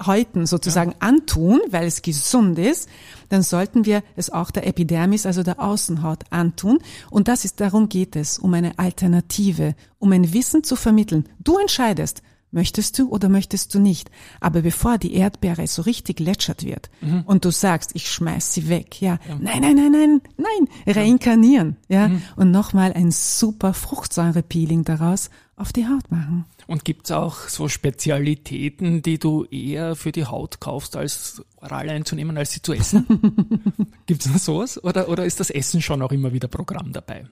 Häuten 0.06 0.46
sozusagen 0.46 0.92
ja. 0.92 0.98
antun, 1.00 1.60
weil 1.70 1.86
es 1.86 2.02
gesund 2.02 2.60
ist, 2.60 2.90
dann 3.30 3.44
sollten 3.44 3.86
wir 3.86 4.04
es 4.16 4.30
auch 4.30 4.52
der 4.52 4.68
Epidermis, 4.68 5.26
also 5.26 5.44
der 5.44 5.60
Außenhaut 5.60 6.24
antun. 6.30 6.80
Und 7.10 7.28
das 7.28 7.46
ist, 7.46 7.60
darum 7.60 7.90
geht 7.90 8.16
es, 8.16 8.40
um 8.40 8.54
eine 8.54 8.78
Alternative, 8.78 9.76
um 10.00 10.12
ein 10.12 10.34
Wissen 10.34 10.64
zu 10.64 10.76
vermitteln. 10.76 11.28
Du 11.40 11.58
entscheidest, 11.58 12.22
Möchtest 12.54 13.00
du 13.00 13.08
oder 13.08 13.30
möchtest 13.30 13.74
du 13.74 13.80
nicht? 13.80 14.12
Aber 14.42 14.62
bevor 14.62 14.98
die 14.98 15.14
Erdbeere 15.14 15.66
so 15.68 15.84
richtig 15.84 16.20
lätschert 16.20 16.66
wird 16.66 16.90
mhm. 17.00 17.22
und 17.26 17.46
du 17.46 17.50
sagst, 17.50 17.92
ich 17.94 18.12
schmeiß 18.12 18.54
sie 18.54 18.68
weg, 18.68 19.02
ja, 19.02 19.20
ja. 19.28 19.38
nein, 19.40 19.62
nein, 19.62 19.76
nein, 19.76 19.92
nein, 19.92 20.22
nein, 20.36 20.94
reinkarnieren, 20.94 21.78
ja, 21.88 22.10
mhm. 22.10 22.22
und 22.36 22.52
nochmal 22.52 22.92
ein 22.92 23.12
super 23.12 23.74
Fruchtsäurepeeling 23.74 24.84
daraus 24.84 25.30
auf 25.56 25.72
die 25.72 25.88
Haut 25.88 26.12
machen. 26.12 26.46
Und 26.72 26.86
gibt's 26.86 27.12
auch 27.12 27.50
so 27.50 27.68
Spezialitäten, 27.68 29.02
die 29.02 29.20
du 29.20 29.44
eher 29.44 29.98
für 29.98 30.14
die 30.14 30.24
Haut 30.24 30.62
kaufst, 30.62 30.96
als 30.96 31.44
oral 31.58 31.90
einzunehmen, 31.90 32.38
als 32.38 32.52
sie 32.52 32.62
zu 32.62 32.72
essen? 32.72 33.92
gibt's 34.06 34.26
noch 34.30 34.38
sowas? 34.38 34.82
Oder, 34.82 35.10
oder 35.10 35.26
ist 35.26 35.42
das 35.42 35.50
Essen 35.50 35.82
schon 35.82 36.02
auch 36.02 36.14
immer 36.14 36.32
wieder 36.32 36.48
Programm 36.48 36.94
dabei? 36.94 37.28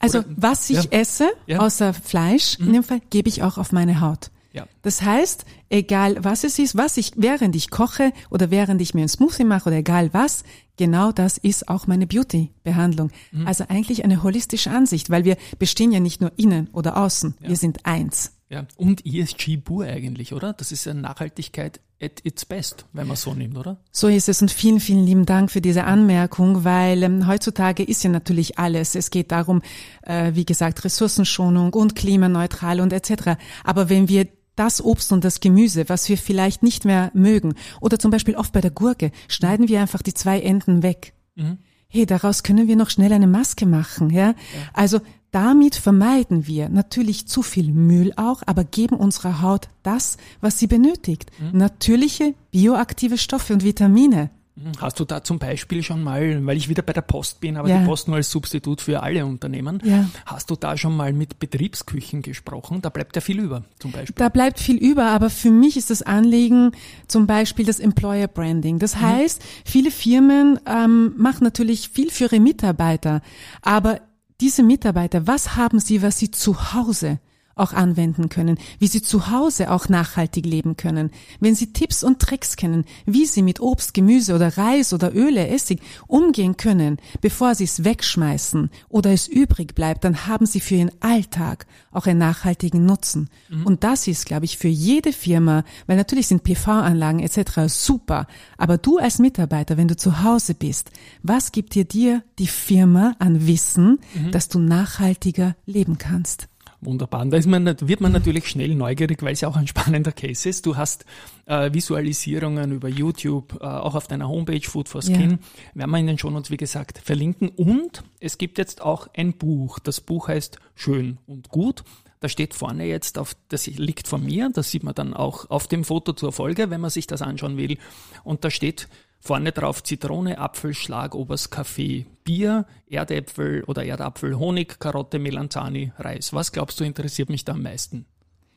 Also 0.00 0.18
Oder, 0.18 0.28
was 0.36 0.70
ich 0.70 0.82
ja. 0.82 0.90
esse, 0.90 1.30
ja. 1.46 1.60
außer 1.60 1.94
Fleisch, 1.94 2.58
mhm. 2.58 2.66
in 2.66 2.72
dem 2.72 2.82
Fall, 2.82 3.00
gebe 3.10 3.28
ich 3.28 3.44
auch 3.44 3.58
auf 3.58 3.70
meine 3.70 4.00
Haut. 4.00 4.32
Ja. 4.52 4.66
Das 4.82 5.02
heißt, 5.02 5.44
egal 5.68 6.24
was 6.24 6.42
es 6.42 6.58
ist, 6.58 6.76
was 6.76 6.96
ich, 6.96 7.12
während 7.14 7.54
ich 7.54 7.70
koche 7.70 8.12
oder 8.28 8.50
während 8.50 8.82
ich 8.82 8.92
mir 8.92 9.02
einen 9.02 9.08
Smoothie 9.08 9.44
mache 9.44 9.68
oder 9.68 9.76
egal 9.76 10.12
was, 10.12 10.42
genau 10.76 11.12
das 11.12 11.38
ist 11.38 11.68
auch 11.68 11.86
meine 11.86 12.08
Beauty-Behandlung. 12.08 13.12
Mhm. 13.30 13.46
Also 13.46 13.66
eigentlich 13.68 14.02
eine 14.02 14.24
holistische 14.24 14.72
Ansicht, 14.72 15.10
weil 15.10 15.24
wir 15.24 15.36
bestehen 15.60 15.92
ja 15.92 16.00
nicht 16.00 16.20
nur 16.20 16.32
innen 16.36 16.70
oder 16.72 16.96
außen, 16.96 17.36
ja. 17.40 17.50
wir 17.50 17.56
sind 17.56 17.86
eins. 17.86 18.32
Ja, 18.50 18.66
und 18.76 19.04
ESG 19.04 19.58
pur 19.58 19.84
eigentlich, 19.84 20.32
oder? 20.32 20.54
Das 20.54 20.72
ist 20.72 20.86
ja 20.86 20.94
Nachhaltigkeit 20.94 21.80
at 22.00 22.24
its 22.24 22.44
best, 22.44 22.86
wenn 22.92 23.06
man 23.06 23.16
so 23.16 23.34
nimmt, 23.34 23.58
oder? 23.58 23.78
So 23.90 24.08
ist 24.08 24.28
es 24.28 24.40
und 24.40 24.50
vielen, 24.50 24.80
vielen 24.80 25.04
lieben 25.04 25.26
Dank 25.26 25.50
für 25.50 25.60
diese 25.60 25.84
Anmerkung, 25.84 26.64
weil 26.64 27.02
ähm, 27.02 27.26
heutzutage 27.26 27.82
ist 27.82 28.04
ja 28.04 28.10
natürlich 28.10 28.58
alles. 28.58 28.94
Es 28.94 29.10
geht 29.10 29.32
darum, 29.32 29.62
äh, 30.02 30.32
wie 30.34 30.46
gesagt, 30.46 30.84
Ressourcenschonung 30.84 31.74
und 31.74 31.94
klimaneutral 31.94 32.80
und 32.80 32.92
etc. 32.92 33.36
Aber 33.64 33.90
wenn 33.90 34.08
wir 34.08 34.28
das 34.54 34.82
Obst 34.82 35.12
und 35.12 35.24
das 35.24 35.40
Gemüse, 35.40 35.88
was 35.88 36.08
wir 36.08 36.18
vielleicht 36.18 36.62
nicht 36.62 36.84
mehr 36.84 37.10
mögen, 37.14 37.54
oder 37.80 37.98
zum 37.98 38.10
Beispiel 38.10 38.36
oft 38.36 38.52
bei 38.52 38.60
der 38.60 38.70
Gurke, 38.70 39.10
schneiden 39.28 39.68
wir 39.68 39.80
einfach 39.80 40.02
die 40.02 40.14
zwei 40.14 40.40
Enden 40.40 40.82
weg. 40.82 41.12
Mhm. 41.34 41.58
Hey, 41.88 42.06
daraus 42.06 42.42
können 42.42 42.68
wir 42.68 42.76
noch 42.76 42.90
schnell 42.90 43.12
eine 43.12 43.26
Maske 43.26 43.66
machen, 43.66 44.10
ja? 44.10 44.28
ja. 44.28 44.34
Also 44.74 45.00
damit 45.30 45.76
vermeiden 45.76 46.46
wir 46.46 46.68
natürlich 46.68 47.26
zu 47.26 47.42
viel 47.42 47.70
Müll 47.70 48.12
auch, 48.16 48.42
aber 48.46 48.64
geben 48.64 48.96
unserer 48.96 49.42
Haut 49.42 49.68
das, 49.82 50.16
was 50.40 50.58
sie 50.58 50.66
benötigt. 50.66 51.30
Mhm. 51.38 51.58
Natürliche, 51.58 52.34
bioaktive 52.50 53.18
Stoffe 53.18 53.52
und 53.52 53.64
Vitamine. 53.64 54.30
Mhm. 54.58 54.72
Hast 54.80 54.98
du 54.98 55.04
da 55.04 55.22
zum 55.22 55.38
Beispiel 55.38 55.82
schon 55.82 56.02
mal, 56.02 56.44
weil 56.46 56.56
ich 56.56 56.68
wieder 56.68 56.82
bei 56.82 56.92
der 56.92 57.02
Post 57.02 57.40
bin, 57.40 57.56
aber 57.56 57.68
ja. 57.68 57.78
die 57.78 57.84
Post 57.84 58.08
nur 58.08 58.16
als 58.16 58.30
Substitut 58.30 58.80
für 58.80 59.02
alle 59.02 59.24
Unternehmen, 59.24 59.80
ja. 59.84 60.08
hast 60.26 60.50
du 60.50 60.56
da 60.56 60.76
schon 60.76 60.96
mal 60.96 61.12
mit 61.12 61.38
Betriebsküchen 61.38 62.22
gesprochen? 62.22 62.82
Da 62.82 62.88
bleibt 62.88 63.14
ja 63.16 63.20
viel 63.20 63.38
über, 63.38 63.64
zum 63.78 63.92
Beispiel. 63.92 64.14
Da 64.16 64.28
bleibt 64.28 64.58
viel 64.58 64.76
über, 64.76 65.06
aber 65.06 65.30
für 65.30 65.50
mich 65.50 65.76
ist 65.76 65.90
das 65.90 66.02
Anliegen 66.02 66.72
zum 67.06 67.26
Beispiel 67.26 67.66
das 67.66 67.78
Employer 67.80 68.28
Branding. 68.28 68.78
Das 68.78 68.96
mhm. 68.96 69.02
heißt, 69.02 69.42
viele 69.64 69.90
Firmen 69.90 70.58
ähm, 70.66 71.12
machen 71.16 71.44
natürlich 71.44 71.90
viel 71.90 72.10
für 72.10 72.24
ihre 72.24 72.40
Mitarbeiter, 72.40 73.20
aber 73.62 74.00
diese 74.40 74.62
Mitarbeiter, 74.62 75.26
was 75.26 75.56
haben 75.56 75.80
sie, 75.80 76.02
was 76.02 76.18
sie 76.18 76.30
zu 76.30 76.72
Hause 76.72 77.18
auch 77.58 77.72
anwenden 77.72 78.28
können, 78.28 78.58
wie 78.78 78.86
sie 78.86 79.02
zu 79.02 79.30
Hause 79.30 79.70
auch 79.70 79.88
nachhaltig 79.88 80.46
leben 80.46 80.76
können, 80.76 81.10
wenn 81.40 81.54
sie 81.54 81.72
Tipps 81.72 82.02
und 82.02 82.20
Tricks 82.20 82.56
kennen, 82.56 82.84
wie 83.06 83.26
sie 83.26 83.42
mit 83.42 83.60
Obst, 83.60 83.94
Gemüse 83.94 84.34
oder 84.34 84.56
Reis 84.56 84.92
oder 84.92 85.14
Öle, 85.14 85.48
Essig 85.48 85.80
umgehen 86.06 86.56
können, 86.56 86.98
bevor 87.20 87.54
sie 87.54 87.64
es 87.64 87.84
wegschmeißen 87.84 88.70
oder 88.88 89.12
es 89.12 89.28
übrig 89.28 89.74
bleibt, 89.74 90.04
dann 90.04 90.26
haben 90.26 90.46
sie 90.46 90.60
für 90.60 90.76
ihren 90.76 90.92
Alltag 91.00 91.66
auch 91.92 92.06
einen 92.06 92.18
nachhaltigen 92.18 92.84
Nutzen. 92.84 93.28
Mhm. 93.48 93.66
Und 93.66 93.84
das 93.84 94.06
ist, 94.06 94.26
glaube 94.26 94.44
ich, 94.44 94.58
für 94.58 94.68
jede 94.68 95.12
Firma, 95.12 95.64
weil 95.86 95.96
natürlich 95.96 96.28
sind 96.28 96.44
PV-Anlagen 96.44 97.20
etc. 97.20 97.66
super, 97.66 98.26
aber 98.56 98.78
du 98.78 98.98
als 98.98 99.18
Mitarbeiter, 99.18 99.76
wenn 99.76 99.88
du 99.88 99.96
zu 99.96 100.22
Hause 100.22 100.54
bist, 100.54 100.90
was 101.22 101.52
gibt 101.52 101.74
dir 101.74 101.84
dir 101.84 102.22
die 102.38 102.46
Firma 102.46 103.14
an 103.18 103.46
Wissen, 103.46 103.98
mhm. 104.14 104.30
dass 104.30 104.48
du 104.48 104.58
nachhaltiger 104.58 105.56
leben 105.66 105.98
kannst? 105.98 106.48
Wunderbar. 106.80 107.22
Und 107.22 107.30
da 107.30 107.36
ist 107.36 107.46
man, 107.46 107.66
wird 107.66 108.00
man 108.00 108.12
natürlich 108.12 108.48
schnell 108.48 108.74
neugierig, 108.74 109.20
weil 109.22 109.32
es 109.32 109.40
ja 109.40 109.48
auch 109.48 109.56
ein 109.56 109.66
spannender 109.66 110.12
Case 110.12 110.48
ist. 110.48 110.64
Du 110.64 110.76
hast 110.76 111.04
äh, 111.46 111.72
Visualisierungen 111.72 112.70
über 112.70 112.88
YouTube, 112.88 113.58
äh, 113.60 113.64
auch 113.64 113.96
auf 113.96 114.06
deiner 114.06 114.28
Homepage 114.28 114.60
Food 114.60 114.88
for 114.88 115.02
Skin. 115.02 115.30
Ja. 115.30 115.38
Werden 115.74 115.90
wir 115.90 115.98
in 115.98 116.06
den 116.06 116.18
Shownotes, 116.18 116.52
wie 116.52 116.56
gesagt, 116.56 116.98
verlinken. 116.98 117.48
Und 117.48 118.04
es 118.20 118.38
gibt 118.38 118.58
jetzt 118.58 118.80
auch 118.80 119.08
ein 119.16 119.32
Buch. 119.32 119.80
Das 119.80 120.00
Buch 120.00 120.28
heißt 120.28 120.58
Schön 120.76 121.18
und 121.26 121.48
Gut. 121.48 121.82
Da 122.20 122.28
steht 122.28 122.54
vorne 122.54 122.84
jetzt 122.84 123.18
auf, 123.18 123.36
das 123.48 123.66
liegt 123.66 124.08
von 124.08 124.24
mir, 124.24 124.50
das 124.52 124.70
sieht 124.72 124.82
man 124.82 124.94
dann 124.94 125.14
auch 125.14 125.50
auf 125.50 125.68
dem 125.68 125.84
Foto 125.84 126.12
zur 126.12 126.32
Folge, 126.32 126.68
wenn 126.68 126.80
man 126.80 126.90
sich 126.90 127.06
das 127.06 127.22
anschauen 127.22 127.56
will. 127.56 127.78
Und 128.24 128.44
da 128.44 128.50
steht 128.50 128.88
Vorne 129.20 129.52
drauf 129.52 129.82
Zitrone, 129.82 130.38
Apfel, 130.38 130.74
Schlagobers, 130.74 131.50
Kaffee, 131.50 132.06
Bier, 132.24 132.66
Erdäpfel 132.88 133.64
oder 133.64 133.84
Erdapfel, 133.84 134.38
Honig, 134.38 134.78
Karotte, 134.78 135.18
Melanzani, 135.18 135.92
Reis. 135.98 136.32
Was 136.32 136.52
glaubst 136.52 136.78
du 136.80 136.84
interessiert 136.84 137.28
mich 137.28 137.44
da 137.44 137.52
am 137.52 137.62
meisten? 137.62 138.06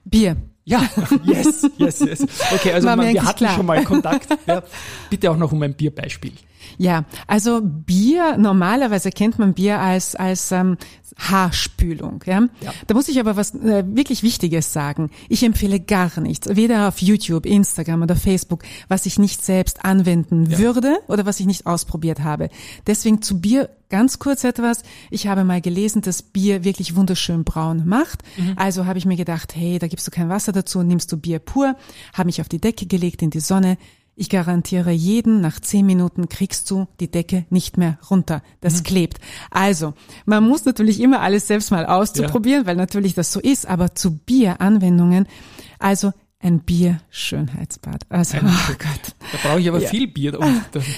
Bier. 0.06 0.38
Ja, 0.64 0.88
yes, 1.24 1.68
yes, 1.78 2.00
yes. 2.00 2.28
Okay, 2.54 2.74
also 2.74 2.88
man, 2.88 3.14
wir 3.14 3.24
hatten 3.24 3.38
klar. 3.38 3.56
schon 3.56 3.66
mal 3.66 3.84
Kontakt. 3.84 4.28
Ja, 4.46 4.64
bitte 5.10 5.32
auch 5.32 5.38
noch 5.38 5.52
um 5.52 5.62
ein 5.64 5.74
Bierbeispiel. 5.74 6.34
Ja, 6.78 7.06
also 7.28 7.62
Bier, 7.62 8.38
normalerweise 8.38 9.12
kennt 9.12 9.40
man 9.40 9.54
Bier 9.54 9.80
als, 9.80 10.16
als 10.16 10.52
ähm, 10.52 10.78
Haarspülung. 11.18 12.24
Ja? 12.26 12.48
ja? 12.62 12.74
Da 12.88 12.94
muss 12.94 13.08
ich 13.08 13.20
aber 13.20 13.36
was 13.36 13.54
äh, 13.56 13.84
wirklich 13.88 14.24
Wichtiges 14.24 14.74
sagen. 14.74 15.10
Ich 15.30 15.44
empfehle 15.44 15.80
gar 15.80 16.20
nichts, 16.20 16.48
weder 16.56 16.88
auf 16.88 17.00
YouTube, 17.00 17.46
Instagram 17.46 18.04
oder 18.04 18.16
Facebook, 18.16 18.64
was 18.88 19.06
ich 19.06 19.20
nicht 19.20 19.44
selbst 19.44 19.84
anwenden 19.86 20.50
ja. 20.50 20.58
würde 20.60 20.98
oder 21.08 21.26
was 21.26 21.40
ich 21.40 21.46
nicht 21.46 21.66
ausprobiert 21.66 22.22
habe. 22.22 22.50
Deswegen 22.88 23.22
zu 23.22 23.40
Bier 23.40 23.70
ganz 23.90 24.20
kurz 24.20 24.44
etwas. 24.44 24.84
Ich 25.10 25.28
habe 25.28 25.44
mal 25.44 25.62
gelesen, 25.62 26.02
dass 26.02 26.24
Bier 26.24 26.64
wirklich 26.64 26.96
wunderschön 26.96 27.44
braun 27.44 27.84
macht. 27.86 28.24
Mhm. 28.38 28.54
Also 28.56 28.86
habe 28.86 28.98
ich 28.98 29.06
mir 29.06 29.18
gedacht, 29.18 29.54
hey, 29.56 29.78
da 29.78 29.88
gibst 29.88 30.08
du 30.08 30.12
kein 30.12 30.30
Wasser 30.30 30.54
dazu, 30.62 30.84
nimmst 30.84 31.12
du 31.12 31.18
Bier 31.18 31.40
pur, 31.40 31.76
habe 32.14 32.28
mich 32.28 32.42
auf 32.42 32.50
die 32.50 32.62
Decke 32.62 32.86
gelegt 32.86 33.22
in 33.22 33.30
die 33.30 33.40
Sonne, 33.40 33.78
ich 34.16 34.30
garantiere 34.30 34.92
jeden, 34.92 35.42
nach 35.42 35.60
zehn 35.60 35.86
Minuten 35.86 36.30
kriegst 36.30 36.70
du 36.70 36.88
die 37.00 37.10
Decke 37.10 37.46
nicht 37.50 37.78
mehr 37.78 37.98
runter. 38.10 38.44
Das 38.60 38.80
mhm. 38.80 38.84
klebt. 38.84 39.20
Also, 39.50 39.94
man 40.26 40.48
muss 40.48 40.66
natürlich 40.66 41.00
immer 41.00 41.22
alles 41.22 41.48
selbst 41.48 41.72
mal 41.72 41.86
auszuprobieren, 41.86 42.64
ja. 42.64 42.68
weil 42.68 42.76
natürlich 42.76 43.16
das 43.16 43.32
so 43.32 43.40
ist, 43.40 43.66
aber 43.66 43.96
zu 43.96 44.18
Bieranwendungen, 44.18 45.28
also 45.80 46.12
ein 46.42 46.60
Bier-Schönheitsbad. 46.60 48.04
Also, 48.10 48.38
ein 48.38 48.48
oh 48.48 48.74
Gott. 48.74 49.16
Da 49.32 49.38
brauche 49.42 49.60
ich 49.60 49.70
aber 49.70 49.80
ja. 49.80 49.90
viel 49.90 50.08
Bier. 50.08 50.38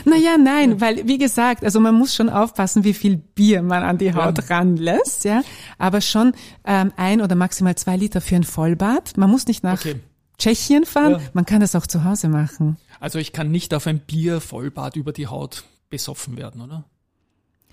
Naja, 0.06 0.38
nein, 0.38 0.80
weil, 0.80 1.08
wie 1.08 1.18
gesagt, 1.18 1.64
also 1.64 1.80
man 1.80 1.96
muss 1.96 2.16
schon 2.16 2.30
aufpassen, 2.30 2.84
wie 2.84 2.94
viel 2.94 3.18
Bier 3.18 3.62
man 3.62 3.84
an 3.84 3.98
die 3.98 4.14
Haut 4.14 4.38
ja. 4.38 4.56
ranlässt, 4.56 5.26
ja. 5.26 5.42
Aber 5.78 6.02
schon 6.02 6.34
ähm, 6.66 6.94
ein 6.96 7.22
oder 7.22 7.36
maximal 7.36 7.76
zwei 7.76 7.98
Liter 7.98 8.22
für 8.22 8.36
ein 8.36 8.44
Vollbad. 8.44 9.18
Man 9.18 9.30
muss 9.30 9.48
nicht 9.48 9.64
nach 9.64 9.80
okay. 9.80 9.96
Tschechien 10.38 10.86
fahren, 10.86 11.14
ja. 11.14 11.20
man 11.34 11.46
kann 11.46 11.62
das 11.62 11.76
auch 11.76 11.88
zu 11.88 12.04
Hause 12.04 12.28
machen. 12.28 12.78
Also 13.00 13.20
ich 13.20 13.34
kann 13.34 13.52
nicht 13.52 13.74
auf 13.74 13.86
ein 13.88 14.00
Bier-Vollbad 14.00 14.96
über 14.96 15.12
die 15.12 15.28
Haut 15.28 15.64
besoffen 15.90 16.38
werden, 16.38 16.62
oder? 16.62 16.86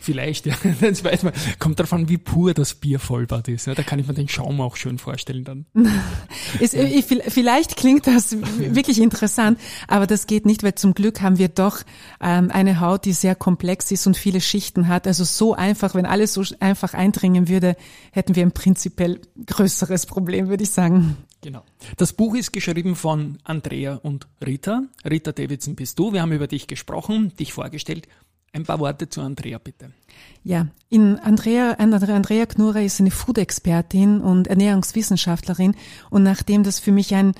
Vielleicht, 0.00 0.46
ja. 0.46 0.54
Das 0.80 1.04
weiß 1.04 1.22
man. 1.24 1.34
Kommt 1.58 1.78
davon, 1.78 2.08
wie 2.08 2.16
pur 2.16 2.54
das 2.54 2.74
Biervollbad 2.74 3.48
ist. 3.48 3.66
Ja, 3.66 3.74
da 3.74 3.82
kann 3.82 3.98
ich 3.98 4.08
mir 4.08 4.14
den 4.14 4.28
Schaum 4.28 4.60
auch 4.60 4.76
schön 4.76 4.98
vorstellen 4.98 5.44
dann. 5.44 5.66
ist, 6.60 6.74
ja. 6.74 6.86
Vielleicht 7.28 7.76
klingt 7.76 8.06
das 8.06 8.36
wirklich 8.58 9.00
interessant, 9.00 9.60
aber 9.86 10.06
das 10.06 10.26
geht 10.26 10.46
nicht, 10.46 10.62
weil 10.62 10.74
zum 10.74 10.94
Glück 10.94 11.20
haben 11.20 11.38
wir 11.38 11.48
doch 11.48 11.82
ähm, 12.20 12.50
eine 12.50 12.80
Haut, 12.80 13.04
die 13.04 13.12
sehr 13.12 13.34
komplex 13.34 13.90
ist 13.90 14.06
und 14.06 14.16
viele 14.16 14.40
Schichten 14.40 14.88
hat. 14.88 15.06
Also 15.06 15.24
so 15.24 15.54
einfach, 15.54 15.94
wenn 15.94 16.06
alles 16.06 16.32
so 16.32 16.42
einfach 16.60 16.94
eindringen 16.94 17.48
würde, 17.48 17.76
hätten 18.12 18.34
wir 18.34 18.42
ein 18.42 18.52
prinzipiell 18.52 19.20
größeres 19.46 20.06
Problem, 20.06 20.48
würde 20.48 20.62
ich 20.62 20.70
sagen. 20.70 21.18
Genau. 21.42 21.62
Das 21.96 22.12
Buch 22.12 22.34
ist 22.34 22.52
geschrieben 22.52 22.96
von 22.96 23.38
Andrea 23.44 23.96
und 23.96 24.28
Rita. 24.44 24.82
Rita 25.08 25.32
Davidson 25.32 25.74
bist 25.74 25.98
du. 25.98 26.12
Wir 26.12 26.22
haben 26.22 26.32
über 26.32 26.46
dich 26.46 26.66
gesprochen, 26.66 27.32
dich 27.38 27.52
vorgestellt. 27.52 28.08
Ein 28.52 28.64
paar 28.64 28.80
Worte 28.80 29.08
zu 29.08 29.20
Andrea, 29.20 29.58
bitte. 29.58 29.92
Ja, 30.42 30.66
in 30.88 31.18
Andrea, 31.18 31.74
Andrea 31.74 32.46
Knurrer 32.46 32.82
ist 32.82 33.00
eine 33.00 33.12
Food-Expertin 33.12 34.20
und 34.20 34.48
Ernährungswissenschaftlerin. 34.48 35.76
Und 36.10 36.24
nachdem 36.24 36.64
das 36.64 36.80
für 36.80 36.90
mich 36.90 37.14
ein, 37.14 37.34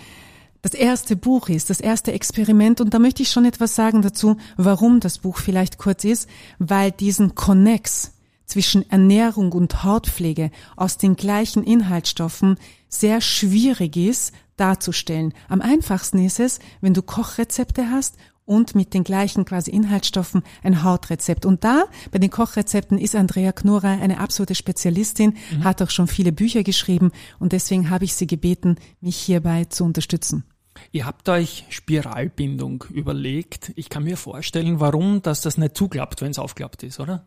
das 0.62 0.74
erste 0.74 1.16
Buch 1.16 1.48
ist, 1.48 1.68
das 1.68 1.80
erste 1.80 2.12
Experiment, 2.12 2.80
und 2.80 2.94
da 2.94 2.98
möchte 3.00 3.22
ich 3.22 3.30
schon 3.30 3.44
etwas 3.44 3.74
sagen 3.74 4.02
dazu, 4.02 4.36
warum 4.56 5.00
das 5.00 5.18
Buch 5.18 5.38
vielleicht 5.38 5.78
kurz 5.78 6.04
ist, 6.04 6.28
weil 6.58 6.92
diesen 6.92 7.34
Connex 7.34 8.12
zwischen 8.44 8.88
Ernährung 8.90 9.52
und 9.52 9.82
Hautpflege 9.82 10.50
aus 10.76 10.96
den 10.96 11.16
gleichen 11.16 11.64
Inhaltsstoffen 11.64 12.56
sehr 12.88 13.20
schwierig 13.20 13.96
ist 13.96 14.32
darzustellen. 14.56 15.32
Am 15.48 15.62
einfachsten 15.62 16.24
ist 16.24 16.38
es, 16.38 16.58
wenn 16.80 16.92
du 16.92 17.02
Kochrezepte 17.02 17.90
hast 17.90 18.16
und 18.50 18.74
mit 18.74 18.94
den 18.94 19.04
gleichen 19.04 19.44
quasi 19.44 19.70
Inhaltsstoffen 19.70 20.42
ein 20.64 20.82
Hautrezept. 20.82 21.46
Und 21.46 21.62
da, 21.62 21.84
bei 22.10 22.18
den 22.18 22.30
Kochrezepten, 22.30 22.98
ist 22.98 23.14
Andrea 23.14 23.52
Knurrer 23.52 24.00
eine 24.02 24.18
absolute 24.18 24.56
Spezialistin, 24.56 25.36
mhm. 25.52 25.62
hat 25.62 25.80
auch 25.80 25.90
schon 25.90 26.08
viele 26.08 26.32
Bücher 26.32 26.64
geschrieben 26.64 27.12
und 27.38 27.52
deswegen 27.52 27.90
habe 27.90 28.04
ich 28.04 28.14
sie 28.14 28.26
gebeten, 28.26 28.74
mich 29.00 29.16
hierbei 29.16 29.66
zu 29.66 29.84
unterstützen. 29.84 30.42
Ihr 30.90 31.06
habt 31.06 31.28
euch 31.28 31.64
Spiralbindung 31.68 32.84
überlegt. 32.90 33.70
Ich 33.76 33.88
kann 33.88 34.02
mir 34.02 34.16
vorstellen, 34.16 34.80
warum, 34.80 35.22
dass 35.22 35.42
das 35.42 35.56
nicht 35.56 35.76
zuklappt, 35.76 36.20
wenn 36.20 36.32
es 36.32 36.38
aufklappt 36.40 36.82
ist, 36.82 36.98
oder? 36.98 37.24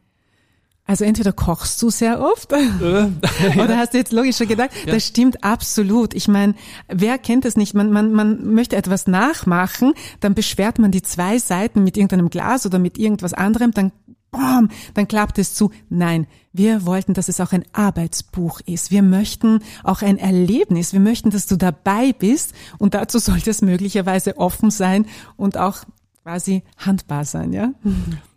Also 0.85 1.05
entweder 1.05 1.31
kochst 1.31 1.81
du 1.81 1.89
sehr 1.89 2.21
oft 2.21 2.51
äh, 2.51 2.57
oder 3.59 3.77
hast 3.77 3.93
du 3.93 3.97
jetzt 3.97 4.11
logischer 4.11 4.45
gedacht, 4.45 4.71
ja. 4.85 4.93
das 4.93 5.07
stimmt 5.07 5.43
absolut. 5.43 6.13
Ich 6.13 6.27
meine, 6.27 6.55
wer 6.89 7.17
kennt 7.17 7.45
das 7.45 7.55
nicht? 7.55 7.73
Man, 7.73 7.91
man, 7.91 8.11
man 8.11 8.53
möchte 8.53 8.75
etwas 8.75 9.07
nachmachen, 9.07 9.93
dann 10.19 10.33
beschwert 10.33 10.79
man 10.79 10.91
die 10.91 11.01
zwei 11.01 11.39
Seiten 11.39 11.85
mit 11.85 11.95
irgendeinem 11.95 12.29
Glas 12.29 12.65
oder 12.65 12.79
mit 12.79 12.97
irgendwas 12.97 13.33
anderem, 13.33 13.71
dann 13.71 13.93
bam, 14.33 14.69
dann 14.93 15.07
klappt 15.07 15.39
es 15.39 15.55
zu. 15.55 15.71
Nein, 15.89 16.27
wir 16.51 16.85
wollten, 16.85 17.13
dass 17.13 17.29
es 17.29 17.39
auch 17.39 17.53
ein 17.53 17.63
Arbeitsbuch 17.71 18.59
ist. 18.65 18.91
Wir 18.91 19.03
möchten 19.03 19.59
auch 19.85 20.01
ein 20.01 20.17
Erlebnis. 20.17 20.91
Wir 20.91 20.99
möchten, 20.99 21.29
dass 21.29 21.45
du 21.45 21.55
dabei 21.55 22.11
bist 22.11 22.53
und 22.77 22.93
dazu 22.93 23.19
sollte 23.19 23.51
es 23.51 23.61
möglicherweise 23.61 24.37
offen 24.37 24.69
sein 24.69 25.05
und 25.37 25.55
auch 25.55 25.85
quasi 26.23 26.63
handbar 26.77 27.23
sein, 27.23 27.53
ja? 27.53 27.71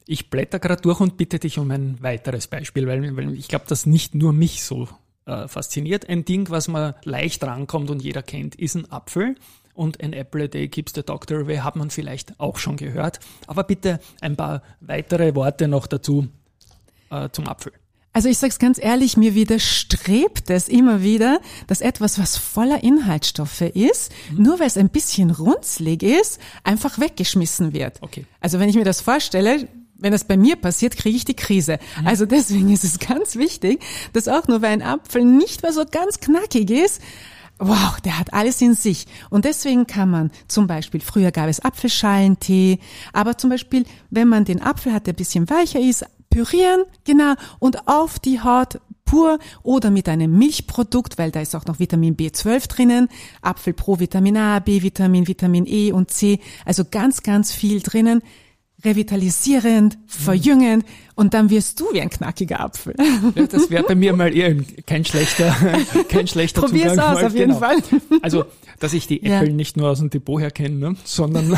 Ich 0.07 0.31
blätter 0.31 0.59
gerade 0.59 0.83
durch 0.83 1.01
und 1.01 1.17
bitte 1.17 1.39
dich 1.39 1.59
um 1.59 1.71
ein 1.71 2.01
weiteres 2.01 2.47
Beispiel, 2.47 2.87
weil, 2.87 3.17
weil 3.17 3.35
ich 3.35 3.49
glaube, 3.49 3.65
dass 3.69 3.87
nicht 3.87 4.15
nur 4.15 4.33
mich 4.33 4.63
so 4.63 4.89
äh, 5.27 5.49
fasziniert. 5.49 6.09
Ein 6.09 6.25
Ding, 6.25 6.49
was 6.51 6.69
man 6.69 6.95
leicht 7.03 7.43
rankommt 7.43 7.91
und 7.91 8.03
jeder 8.03 8.23
kennt, 8.23 8.55
ist 8.55 8.77
ein 8.77 8.91
Apfel. 8.91 9.35
Und 9.75 10.01
ein 10.01 10.15
Apple 10.15 10.45
a 10.45 10.47
day 10.47 10.69
keeps 10.69 10.93
the 10.95 11.03
doctor 11.03 11.41
away 11.41 11.59
hat 11.59 11.77
man 11.77 11.91
vielleicht 11.91 12.41
auch 12.41 12.57
schon 12.57 12.77
gehört. 12.77 13.21
Aber 13.47 13.65
bitte 13.65 14.01
ein 14.21 14.37
paar 14.37 14.63
weitere 14.81 15.35
Worte 15.35 15.69
noch 15.69 15.87
dazu 15.87 16.29
äh, 17.11 17.29
zum 17.31 17.47
Apfel. 17.47 17.73
Also 18.13 18.31
ich 18.31 18.39
sag's 18.39 18.59
ganz 18.59 18.83
ehrlich, 18.83 19.19
mir 19.19 19.35
widerstrebt 19.35 20.49
es 20.49 20.69
immer 20.69 21.03
wieder, 21.03 21.41
dass 21.67 21.83
etwas, 21.83 22.19
was 22.19 22.39
voller 22.39 22.83
Inhaltsstoffe 22.83 23.61
ist, 23.61 24.11
mhm. 24.31 24.43
nur 24.45 24.59
weil 24.59 24.69
es 24.69 24.79
ein 24.79 24.89
bisschen 24.89 25.31
runzlig 25.31 26.03
ist, 26.03 26.41
einfach 26.65 26.99
weggeschmissen 26.99 27.75
wird. 27.75 27.99
Okay. 28.01 28.25
Also 28.41 28.59
wenn 28.59 28.71
ich 28.71 28.77
mir 28.77 28.85
das 28.85 29.03
vorstelle, 29.03 29.69
wenn 29.99 30.13
das 30.13 30.25
bei 30.25 30.37
mir 30.37 30.57
passiert, 30.57 30.97
kriege 30.97 31.17
ich 31.17 31.25
die 31.25 31.35
Krise. 31.35 31.79
Mhm. 32.01 32.07
Also 32.07 32.27
deswegen 32.27 32.73
ist 32.73 32.85
es 32.85 32.99
ganz 32.99 33.37
wichtig, 33.37 33.83
dass 34.13 34.29
auch 34.29 34.49
nur 34.49 34.63
weil 34.63 34.73
ein 34.73 34.83
Apfel 34.83 35.25
nicht 35.25 35.63
mehr 35.63 35.73
so 35.73 35.85
ganz 35.91 36.21
knackig 36.21 36.71
ist, 36.71 37.01
wow, 37.59 37.99
der 38.05 38.19
hat 38.19 38.35
alles 38.35 38.61
in 38.61 38.75
sich. 38.75 39.07
Und 39.31 39.45
deswegen 39.45 39.87
kann 39.87 40.11
man 40.11 40.31
zum 40.49 40.67
Beispiel, 40.67 41.01
früher 41.01 41.31
gab 41.31 41.49
es 41.49 41.61
Apfelschalentee, 41.61 42.79
aber 43.13 43.39
zum 43.39 43.51
Beispiel, 43.51 43.85
wenn 44.11 44.29
man 44.29 44.45
den 44.45 44.61
Apfel 44.61 44.93
hat, 44.93 45.07
der 45.07 45.15
ein 45.15 45.17
bisschen 45.17 45.49
weicher 45.49 45.81
ist, 45.81 46.05
pürieren, 46.29 46.85
genau, 47.05 47.35
und 47.59 47.89
auf 47.89 48.19
die 48.19 48.41
Haut 48.41 48.81
pur 49.07 49.39
oder 49.63 49.91
mit 49.91 50.09
einem 50.09 50.37
Milchprodukt, 50.37 51.17
weil 51.17 51.31
da 51.31 51.41
ist 51.41 51.55
auch 51.55 51.65
noch 51.65 51.79
Vitamin 51.79 52.17
B12 52.17 52.69
drinnen, 52.69 53.09
Apfel 53.41 53.73
Pro 53.73 54.01
Vitamin 54.01 54.37
A, 54.37 54.59
B-Vitamin, 54.59 55.29
Vitamin 55.29 55.65
E 55.67 55.93
und 55.93 56.11
C, 56.11 56.41
also 56.65 56.85
ganz, 56.85 57.23
ganz 57.23 57.53
viel 57.53 57.81
drinnen 57.81 58.21
revitalisierend, 58.85 59.99
verjüngend 60.07 60.85
Und 61.17 61.35
dann 61.35 61.51
wirst 61.51 61.81
du 61.81 61.87
wie 61.93 62.01
ein 62.01 62.11
knackiger 62.11 62.61
Apfel. 62.61 62.95
Ja, 63.35 63.47
das 63.47 63.69
wäre 63.71 63.83
bei 63.85 63.95
mir 63.95 64.15
mal 64.15 64.33
eher 64.37 64.55
kein 64.87 65.05
schlechter, 65.05 65.55
kein 66.09 66.29
schlechter 66.29 66.61
Probier's 66.61 66.91
Zugang. 66.93 67.09
aus, 67.09 67.15
mal. 67.15 67.27
auf 67.27 67.35
jeden 67.35 67.47
Genau. 67.49 67.59
Fall. 67.59 67.77
Also, 68.23 68.45
dass 68.81 68.93
ich 68.93 69.07
die 69.07 69.25
Ja. 69.27 69.41
Äpfel 69.41 69.55
nicht 69.55 69.77
nur 69.79 69.89
aus 69.91 69.99
dem 69.99 70.11
Depot 70.11 70.39
her 70.41 70.51
kenne, 70.51 70.77
ne, 70.91 70.97
sondern, 71.05 71.57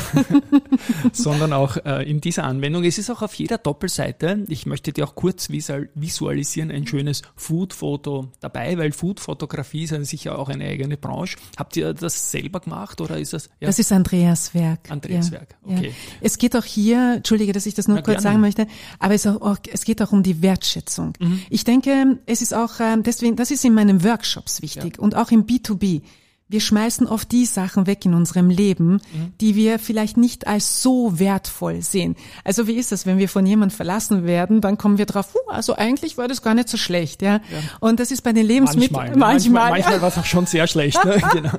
sondern 1.13 1.53
auch 1.53 1.77
äh, 1.85 2.09
in 2.09 2.21
dieser 2.21 2.45
Anwendung. 2.45 2.85
Es 2.85 2.99
ist 2.99 3.11
auch 3.11 3.23
auf 3.23 3.35
jeder 3.35 3.59
Doppelseite, 3.59 4.45
ich 4.49 4.67
möchte 4.67 4.93
dir 4.93 5.05
auch 5.05 5.15
kurz 5.15 5.51
visual, 5.51 5.89
visualisieren, 5.95 6.71
ein 6.71 6.87
schönes 6.87 7.23
Food-Foto 7.37 8.29
dabei, 8.41 8.79
weil 8.79 8.93
Food-Fotografie 8.93 9.85
ist 9.85 9.91
ja 9.91 10.03
sicher 10.05 10.39
auch 10.39 10.49
eine 10.49 10.65
eigene 10.67 10.97
Branche. 10.97 11.37
Habt 11.57 11.77
ihr 11.77 11.95
das 11.95 12.31
selber 12.31 12.61
gemacht 12.61 13.01
oder 13.01 13.19
ist 13.19 13.33
das? 13.33 13.47
Ja, 13.61 13.67
Das 13.69 13.79
ist 13.79 13.93
Andreas 13.93 14.55
Werk. 14.55 14.91
Andreas 14.91 15.31
Werk, 15.33 15.57
okay. 15.65 15.93
Es 16.21 16.39
geht 16.39 16.55
auch 16.57 16.65
hier, 16.65 17.15
entschuldige, 17.17 17.53
dass 17.53 17.67
ich 17.67 17.75
das 17.75 17.89
nur 17.89 17.97
Na, 17.97 18.03
kurz 18.03 18.19
gerne. 18.23 18.23
sagen 18.23 18.41
möchte, 18.41 18.67
aber 18.99 19.15
es, 19.15 19.27
auch, 19.27 19.41
auch, 19.49 19.59
es 19.71 19.85
geht 19.85 20.03
auch 20.03 20.13
um 20.13 20.23
die 20.23 20.43
Wertschätzung. 20.43 21.15
Mhm. 21.19 21.43
Ich 21.51 21.65
denke, 21.65 22.19
es 22.27 22.43
ist 22.43 22.55
auch, 22.55 22.81
ähm, 22.81 23.03
deswegen, 23.03 23.37
das 23.37 23.51
ist 23.51 23.65
in 23.65 23.75
meinen 23.75 24.05
Workshops 24.05 24.63
wichtig 24.63 24.99
und 24.99 25.17
auch 25.17 25.31
im 25.31 25.45
B2B. 25.47 26.03
Wir 26.49 26.61
schmeißen 26.61 27.07
oft 27.07 27.31
die 27.31 27.45
Sachen 27.45 27.87
weg 27.87 28.05
in 28.05 28.15
unserem 28.15 28.49
Leben, 28.51 28.95
Mhm. 28.95 29.33
die 29.41 29.55
wir 29.55 29.79
vielleicht 29.79 30.17
nicht 30.17 30.47
als 30.47 30.83
so 30.83 31.19
wertvoll 31.19 31.83
sehen. 31.83 32.17
Also 32.45 32.67
wie 32.67 32.75
ist 32.75 32.91
das, 32.91 33.05
wenn 33.07 33.19
wir 33.19 33.29
von 33.29 33.45
jemandem 33.45 33.77
verlassen 33.77 34.25
werden, 34.25 34.61
dann 34.61 34.79
kommen 34.79 34.99
wir 34.99 35.07
drauf, 35.07 35.35
uh, 35.35 35.51
also 35.51 35.77
eigentlich 35.77 36.17
war 36.17 36.27
das 36.29 36.43
gar 36.43 36.55
nicht 36.55 36.69
so 36.69 36.77
schlecht, 36.77 37.23
ja. 37.23 37.41
Und 37.81 38.01
das 38.01 38.11
ist 38.11 38.23
bei 38.23 38.33
den 38.33 38.47
Lebensmitteln 38.47 39.19
manchmal, 39.19 39.33
manchmal, 39.33 39.65
ja. 39.65 39.71
manchmal 39.71 40.03
war 40.03 40.09
es 40.09 40.19
auch 40.19 40.25
schon 40.25 40.47
sehr 40.47 40.67
schlecht. 40.67 41.05
Ne? 41.05 41.21
genau. 41.33 41.51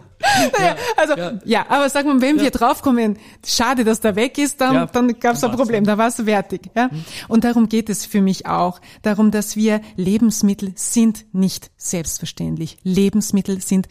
Ja, 0.59 0.75
also 0.97 1.13
ja. 1.45 1.65
aber 1.69 1.89
sag 1.89 2.05
mal, 2.05 2.19
wenn 2.21 2.39
wir 2.39 2.51
draufkommen, 2.51 3.17
schade, 3.45 3.83
dass 3.83 3.99
der 4.01 4.15
weg 4.15 4.37
ist, 4.37 4.59
dann, 4.61 4.73
Ja, 4.73 4.85
dann 4.87 5.19
gab 5.19 5.35
es 5.35 5.43
ein 5.43 5.51
Problem, 5.51 5.85
da 5.85 5.97
war 5.97 6.07
es 6.07 6.15
fertig. 6.15 6.69
Ja? 6.75 6.89
Und 7.27 7.43
darum 7.43 7.69
geht 7.69 7.89
es 7.89 8.05
für 8.05 8.21
mich 8.21 8.45
auch, 8.45 8.79
darum, 9.01 9.31
dass 9.31 9.55
wir 9.55 9.81
Lebensmittel 9.95 10.73
sind 10.75 11.25
nicht 11.31 11.71
selbstverständlich. 11.77 12.77
Lebensmittel 12.83 13.61
sind 13.61 13.87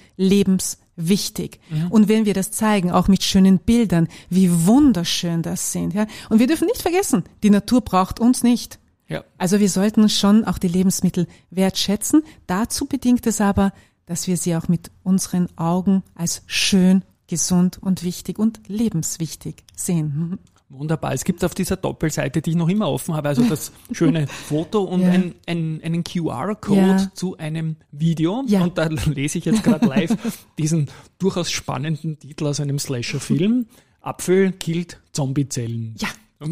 lebenswichtig. 0.98 1.60
Und 1.90 2.08
wenn 2.08 2.26
wir 2.26 2.34
das 2.34 2.50
zeigen, 2.50 2.90
auch 2.90 3.08
mit 3.08 3.22
schönen 3.22 3.58
Bildern, 3.58 4.08
wie 4.28 4.66
wunderschön 4.66 5.42
das 5.42 5.72
sind. 5.72 5.94
Ja? 5.94 6.06
Und 6.28 6.40
wir 6.40 6.46
dürfen 6.46 6.66
nicht 6.66 6.82
vergessen, 6.82 7.24
die 7.42 7.50
Natur 7.50 7.80
braucht 7.80 8.20
uns 8.20 8.42
nicht. 8.42 8.78
Ja. 9.08 9.24
Also 9.38 9.58
wir 9.58 9.70
sollten 9.70 10.08
schon 10.08 10.44
auch 10.44 10.58
die 10.58 10.68
Lebensmittel 10.68 11.26
wertschätzen. 11.50 12.22
Dazu 12.46 12.86
bedingt 12.86 13.26
es 13.26 13.40
aber, 13.40 13.72
dass 14.04 14.26
wir 14.26 14.36
sie 14.36 14.54
auch 14.56 14.68
mit 14.68 14.90
unseren 15.02 15.48
Augen 15.56 16.02
als 16.14 16.42
schön, 16.46 17.02
gesund 17.26 17.78
und 17.80 18.02
wichtig 18.02 18.38
und 18.38 18.60
lebenswichtig 18.68 19.64
sehen. 19.74 20.38
Wunderbar. 20.70 21.14
Es 21.14 21.24
gibt 21.24 21.42
auf 21.44 21.54
dieser 21.54 21.76
Doppelseite, 21.76 22.42
die 22.42 22.50
ich 22.50 22.56
noch 22.56 22.68
immer 22.68 22.90
offen 22.90 23.14
habe, 23.14 23.28
also 23.28 23.42
das 23.42 23.72
schöne 23.92 24.26
Foto 24.26 24.82
und 24.82 25.00
Ja. 25.00 25.08
ein, 25.10 25.34
ein, 25.46 25.80
einen 25.82 26.04
QR-Code 26.04 26.80
Ja. 26.80 27.10
zu 27.14 27.38
einem 27.38 27.76
Video. 27.90 28.44
Ja. 28.46 28.62
Und 28.64 28.76
da 28.76 28.84
lese 28.86 29.38
ich 29.38 29.46
jetzt 29.46 29.62
gerade 29.64 29.86
live 29.86 30.14
diesen 30.58 30.90
durchaus 31.18 31.50
spannenden 31.50 32.18
Titel 32.18 32.46
aus 32.46 32.60
einem 32.60 32.78
Slasher-Film. 32.78 33.66
Apfel 34.02 34.52
killt 34.52 35.00
Zombiezellen. 35.12 35.94
Ja. 35.98 36.08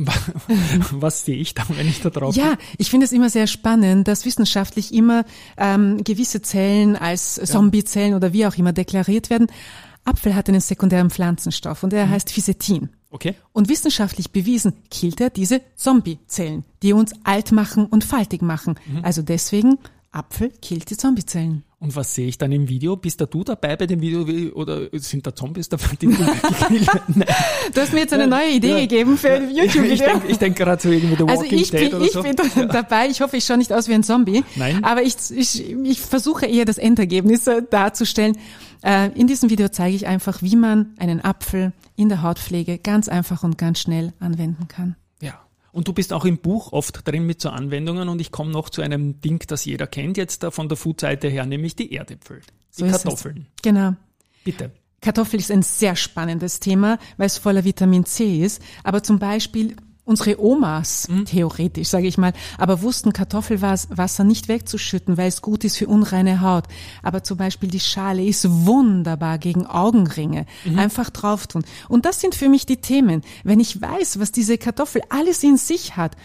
Was 0.91 1.25
sehe 1.25 1.37
ich 1.37 1.55
da, 1.55 1.63
wenn 1.69 1.87
ich 1.87 2.01
da 2.01 2.11
drauf 2.11 2.35
Ja, 2.35 2.55
ich 2.79 2.91
finde 2.91 3.05
es 3.07 3.13
immer 3.13 3.31
sehr 3.31 3.47
spannend, 3.47 4.09
dass 4.09 4.25
wissenschaftlich 4.25 4.93
immer 4.93 5.25
ähm, 5.57 6.03
gewisse 6.03 6.43
Zellen 6.43 6.97
als 6.97 7.35
Zombiezellen 7.37 8.15
oder 8.15 8.33
wie 8.33 8.47
auch 8.47 8.55
immer 8.57 8.73
deklariert 8.73 9.31
werden. 9.31 9.47
Apfel 10.05 10.35
hat 10.35 10.49
einen 10.49 10.61
sekundären 10.61 11.11
Pflanzenstoff 11.11 11.83
und 11.85 11.93
der 11.93 12.09
heißt 12.11 12.31
Fisetin. 12.33 12.89
Okay. 13.17 13.35
Und 13.53 13.71
wissenschaftlich 13.71 14.31
bewiesen 14.31 14.75
killt 14.91 15.23
er 15.23 15.31
diese 15.31 15.63
Zombiezellen, 15.75 16.65
die 16.83 16.93
uns 16.93 17.13
alt 17.25 17.51
machen 17.51 17.87
und 17.87 18.05
faltig 18.05 18.43
machen. 18.43 18.79
Also 19.03 19.23
deswegen, 19.23 19.79
Apfel 20.17 20.51
killt 20.63 20.89
die 20.91 20.97
Zombiezellen. 20.97 21.63
Und 21.79 21.95
was 21.95 22.15
sehe 22.15 22.27
ich 22.27 22.39
dann 22.39 22.51
im 22.53 22.69
Video? 22.71 22.97
Bist 22.97 23.21
da 23.21 23.27
du 23.27 23.45
dabei 23.45 23.77
bei 23.77 23.87
dem 23.87 24.01
Video 24.01 24.23
oder 24.55 24.89
sind 24.95 25.27
da 25.27 25.35
Zombies 25.35 25.69
dabei? 25.69 25.95
Die 26.01 26.09
hast? 26.09 26.95
Nein. 27.15 27.27
Du 27.75 27.81
hast 27.83 27.93
mir 27.93 28.01
jetzt 28.01 28.15
eine 28.15 28.27
neue 28.27 28.51
Idee 28.53 28.71
Ja. 28.71 28.81
gegeben 28.81 29.19
für 29.19 29.31
ein 29.33 29.51
Ich 29.51 29.57
YouTube-Video. 29.59 30.07
denke 30.07 30.27
ich 30.29 30.39
denk 30.39 30.57
gerade 30.57 30.81
so 30.83 30.91
irgendwie 30.91 31.17
The 31.17 31.25
Also 31.29 31.43
Walking 31.43 31.59
ich 31.59 31.71
Dead 31.71 31.81
bin, 31.91 31.95
oder 31.95 32.05
ich 32.07 32.13
so. 32.13 32.23
bin 32.23 32.35
dabei. 32.69 33.09
Ich 33.09 33.21
hoffe, 33.21 33.37
ich 33.37 33.45
schaue 33.45 33.59
nicht 33.59 33.73
aus 33.75 33.89
wie 33.89 33.95
ein 33.95 34.03
Zombie. 34.05 34.43
Nein. 34.57 34.83
Aber 34.85 35.03
ich, 35.03 35.17
ich, 35.31 35.71
ich 35.71 36.01
versuche 36.01 36.47
eher 36.47 36.65
das 36.65 36.79
Endergebnis 36.79 37.47
äh, 37.47 37.63
darzustellen. 37.69 38.39
Äh, 38.83 39.11
In 39.15 39.27
diesem 39.27 39.51
Video 39.51 39.69
zeige 39.69 39.95
ich 39.95 40.07
einfach, 40.07 40.41
wie 40.43 40.57
man 40.57 40.95
einen 40.99 41.23
Apfel 41.23 41.73
in 41.95 42.09
der 42.09 42.23
Hautpflege 42.23 42.79
ganz 42.79 43.09
einfach 43.09 43.43
und 43.45 43.59
ganz 43.59 43.81
schnell 43.81 44.15
anwenden 44.19 44.67
kann. 44.69 44.97
Und 45.77 45.89
du 45.89 45.93
bist 45.93 46.15
auch 46.15 46.25
im 46.25 46.39
Buch 46.39 46.73
oft 46.73 47.07
drin 47.07 47.27
mit 47.27 47.43
so 47.43 47.51
Anwendungen 47.51 48.09
und 48.09 48.19
ich 48.19 48.31
komme 48.33 48.51
noch 48.51 48.71
zu 48.71 48.81
einem 48.81 49.21
Ding, 49.21 49.45
das 49.47 49.67
jeder 49.67 49.87
kennt 49.87 50.17
jetzt 50.17 50.43
da 50.43 50.51
von 50.51 50.71
der 50.71 50.79
Food-Seite 50.79 51.29
her, 51.29 51.45
nämlich 51.45 51.77
die 51.77 51.95
Erdäpfel, 51.95 52.41
die 52.79 52.81
So. 52.81 52.87
Kartoffeln. 52.87 53.47
Genau. 53.61 53.93
Bitte. 54.43 54.71
Kartoffel 55.03 55.39
ist 55.39 55.51
ein 55.51 55.61
sehr 55.61 55.95
spannendes 55.95 56.61
Thema, 56.61 56.99
weil 57.19 57.27
es 57.27 57.37
voller 57.37 57.65
Vitamin 57.65 58.07
C 58.07 58.43
ist. 58.43 58.63
Aber 58.85 59.03
zum 59.03 59.19
Beispiel 59.19 59.77
unsere 60.07 60.41
Omas, 60.41 61.09
theoretisch 61.27 61.89
sage 61.89 62.07
ich 62.07 62.17
mal, 62.17 62.33
aber 62.57 62.81
wussten 62.81 63.13
Kartoffelwasser 63.13 64.25
nicht 64.25 64.49
wegzuschütten, 64.49 65.19
weil 65.19 65.29
es 65.29 65.43
gut 65.43 65.65
ist 65.65 65.77
für 65.77 65.89
unreine 65.89 66.41
Haut. 66.41 66.65
Aber 67.03 67.23
zum 67.25 67.37
Beispiel 67.37 67.69
die 67.69 67.81
Schale 67.81 68.25
ist 68.25 68.47
wunderbar 68.49 69.39
gegen 69.39 69.67
Augenringe. 69.67 70.47
Einfach 70.79 71.11
drauf 71.11 71.49
tun. 71.49 71.65
Und 71.89 72.07
das 72.07 72.21
sind 72.21 72.35
für 72.35 72.49
mich 72.49 72.65
die 72.67 72.79
Themen. 72.79 73.23
Wenn 73.45 73.61
ich 73.61 73.83
weiß, 73.83 74.21
was 74.21 74.33
diese 74.33 74.57
Kartoffel 74.59 75.03
alles 75.09 75.43
in 75.43 75.57
sich 75.57 75.97
hat, 75.97 76.17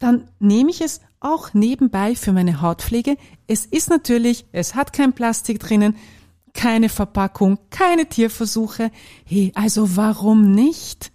dann 0.00 0.24
nehme 0.40 0.70
ich 0.70 0.80
es 0.80 1.00
auch 1.20 1.54
nebenbei 1.54 2.16
für 2.16 2.32
meine 2.32 2.60
Hautpflege. 2.60 3.16
Es 3.46 3.66
ist 3.66 3.88
natürlich, 3.88 4.46
es 4.52 4.74
hat 4.74 4.92
kein 4.92 5.12
Plastik 5.12 5.60
drinnen, 5.60 5.96
keine 6.54 6.88
Verpackung, 6.88 7.58
keine 7.70 8.06
Tierversuche. 8.06 8.90
Hey, 9.24 9.52
also 9.54 9.96
warum 9.96 10.52
nicht? 10.52 11.12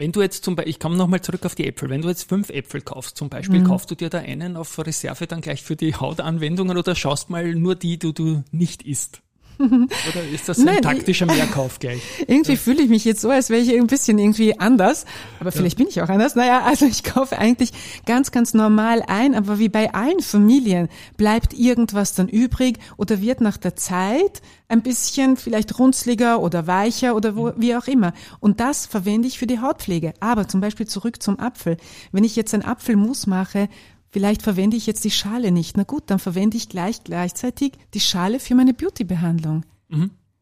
Wenn 0.00 0.12
du 0.12 0.22
jetzt 0.22 0.44
zum 0.44 0.56
Beispiel, 0.56 0.70
ich 0.70 0.80
komme 0.80 0.96
nochmal 0.96 1.20
zurück 1.20 1.44
auf 1.44 1.54
die 1.54 1.66
Äpfel, 1.66 1.90
wenn 1.90 2.00
du 2.00 2.08
jetzt 2.08 2.26
fünf 2.26 2.48
Äpfel 2.48 2.80
kaufst 2.80 3.18
zum 3.18 3.28
Beispiel, 3.28 3.60
Mhm. 3.60 3.64
kaufst 3.64 3.90
du 3.90 3.94
dir 3.94 4.08
da 4.08 4.16
einen 4.20 4.56
auf 4.56 4.78
Reserve 4.78 5.26
dann 5.26 5.42
gleich 5.42 5.62
für 5.62 5.76
die 5.76 5.94
Hautanwendungen 5.94 6.78
oder 6.78 6.94
schaust 6.94 7.28
mal 7.28 7.54
nur 7.54 7.74
die, 7.74 7.98
die 7.98 8.14
du 8.14 8.42
nicht 8.50 8.82
isst? 8.82 9.20
Oder 9.60 10.24
ist 10.32 10.48
das 10.48 10.58
ein 10.58 10.64
Nein, 10.64 10.82
taktischer 10.82 11.26
Mehrkauf 11.26 11.78
gleich? 11.78 12.02
Irgendwie 12.26 12.56
fühle 12.56 12.82
ich 12.82 12.88
mich 12.88 13.04
jetzt 13.04 13.20
so, 13.20 13.30
als 13.30 13.50
wäre 13.50 13.60
ich 13.60 13.74
ein 13.74 13.86
bisschen 13.86 14.18
irgendwie 14.18 14.58
anders. 14.58 15.04
Aber 15.38 15.52
vielleicht 15.52 15.76
bin 15.76 15.88
ich 15.88 16.00
auch 16.00 16.08
anders. 16.08 16.34
Naja, 16.34 16.62
also 16.64 16.86
ich 16.86 17.04
kaufe 17.04 17.38
eigentlich 17.38 17.72
ganz, 18.06 18.30
ganz 18.30 18.54
normal 18.54 19.02
ein. 19.06 19.34
Aber 19.34 19.58
wie 19.58 19.68
bei 19.68 19.92
allen 19.92 20.20
Familien 20.20 20.88
bleibt 21.16 21.52
irgendwas 21.52 22.14
dann 22.14 22.28
übrig 22.28 22.78
oder 22.96 23.20
wird 23.20 23.40
nach 23.40 23.56
der 23.56 23.76
Zeit 23.76 24.40
ein 24.68 24.82
bisschen 24.82 25.36
vielleicht 25.36 25.78
runzliger 25.78 26.40
oder 26.40 26.66
weicher 26.66 27.14
oder 27.14 27.36
wo, 27.36 27.52
wie 27.56 27.76
auch 27.76 27.86
immer. 27.86 28.12
Und 28.38 28.60
das 28.60 28.86
verwende 28.86 29.28
ich 29.28 29.38
für 29.38 29.46
die 29.46 29.60
Hautpflege. 29.60 30.14
Aber 30.20 30.48
zum 30.48 30.60
Beispiel 30.60 30.86
zurück 30.86 31.22
zum 31.22 31.38
Apfel. 31.38 31.76
Wenn 32.12 32.24
ich 32.24 32.36
jetzt 32.36 32.54
einen 32.54 32.64
Apfelmus 32.64 33.26
mache, 33.26 33.68
Vielleicht 34.10 34.42
verwende 34.42 34.76
ich 34.76 34.86
jetzt 34.86 35.04
die 35.04 35.10
Schale 35.10 35.52
nicht. 35.52 35.76
Na 35.76 35.84
gut, 35.84 36.04
dann 36.06 36.18
verwende 36.18 36.56
ich 36.56 36.68
gleich 36.68 37.04
gleichzeitig 37.04 37.72
die 37.94 38.00
Schale 38.00 38.40
für 38.40 38.54
meine 38.54 38.74
Beauty-Behandlung. 38.74 39.64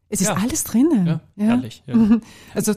Es 0.09 0.21
ist 0.21 0.27
Ja. 0.27 0.33
alles 0.35 0.63
drinnen. 0.63 1.05
Ja, 1.05 1.21
herrlich. 1.37 1.83
Ja. 1.85 2.19
Also 2.55 2.73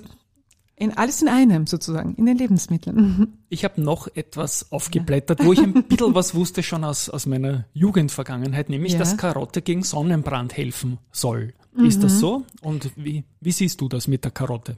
in 0.76 0.96
alles 0.96 1.22
in 1.22 1.28
einem 1.28 1.66
sozusagen, 1.66 2.14
in 2.16 2.26
den 2.26 2.36
Lebensmitteln. 2.36 3.38
Ich 3.48 3.64
habe 3.64 3.80
noch 3.80 4.08
etwas 4.14 4.70
aufgeblättert, 4.72 5.44
wo 5.44 5.52
ich 5.52 5.60
ein 5.60 5.84
bisschen 5.84 6.14
was 6.14 6.34
wusste 6.34 6.62
schon 6.62 6.82
aus, 6.84 7.08
aus 7.08 7.24
meiner 7.26 7.66
Jugendvergangenheit, 7.72 8.68
nämlich, 8.68 8.92
Ja. 8.94 8.98
dass 8.98 9.16
Karotte 9.16 9.62
gegen 9.62 9.82
Sonnenbrand 9.84 10.56
helfen 10.56 10.98
soll. 11.12 11.54
Ist 11.76 11.98
Mhm. 11.98 12.02
das 12.02 12.18
so? 12.18 12.44
Und 12.62 12.90
wie, 12.96 13.24
wie 13.40 13.52
siehst 13.52 13.80
du 13.80 13.88
das 13.88 14.08
mit 14.08 14.24
der 14.24 14.30
Karotte? 14.32 14.76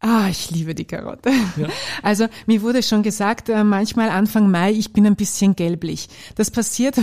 Ah, 0.00 0.28
ich 0.30 0.50
liebe 0.52 0.74
die 0.76 0.84
Karotte. 0.84 1.30
Ja. 1.56 1.66
Also 2.02 2.28
mir 2.46 2.62
wurde 2.62 2.82
schon 2.84 3.02
gesagt, 3.02 3.48
äh, 3.48 3.64
manchmal 3.64 4.08
Anfang 4.10 4.48
Mai, 4.50 4.70
ich 4.70 4.92
bin 4.92 5.04
ein 5.06 5.16
bisschen 5.16 5.56
gelblich. 5.56 6.08
Das 6.36 6.50
passiert, 6.52 6.96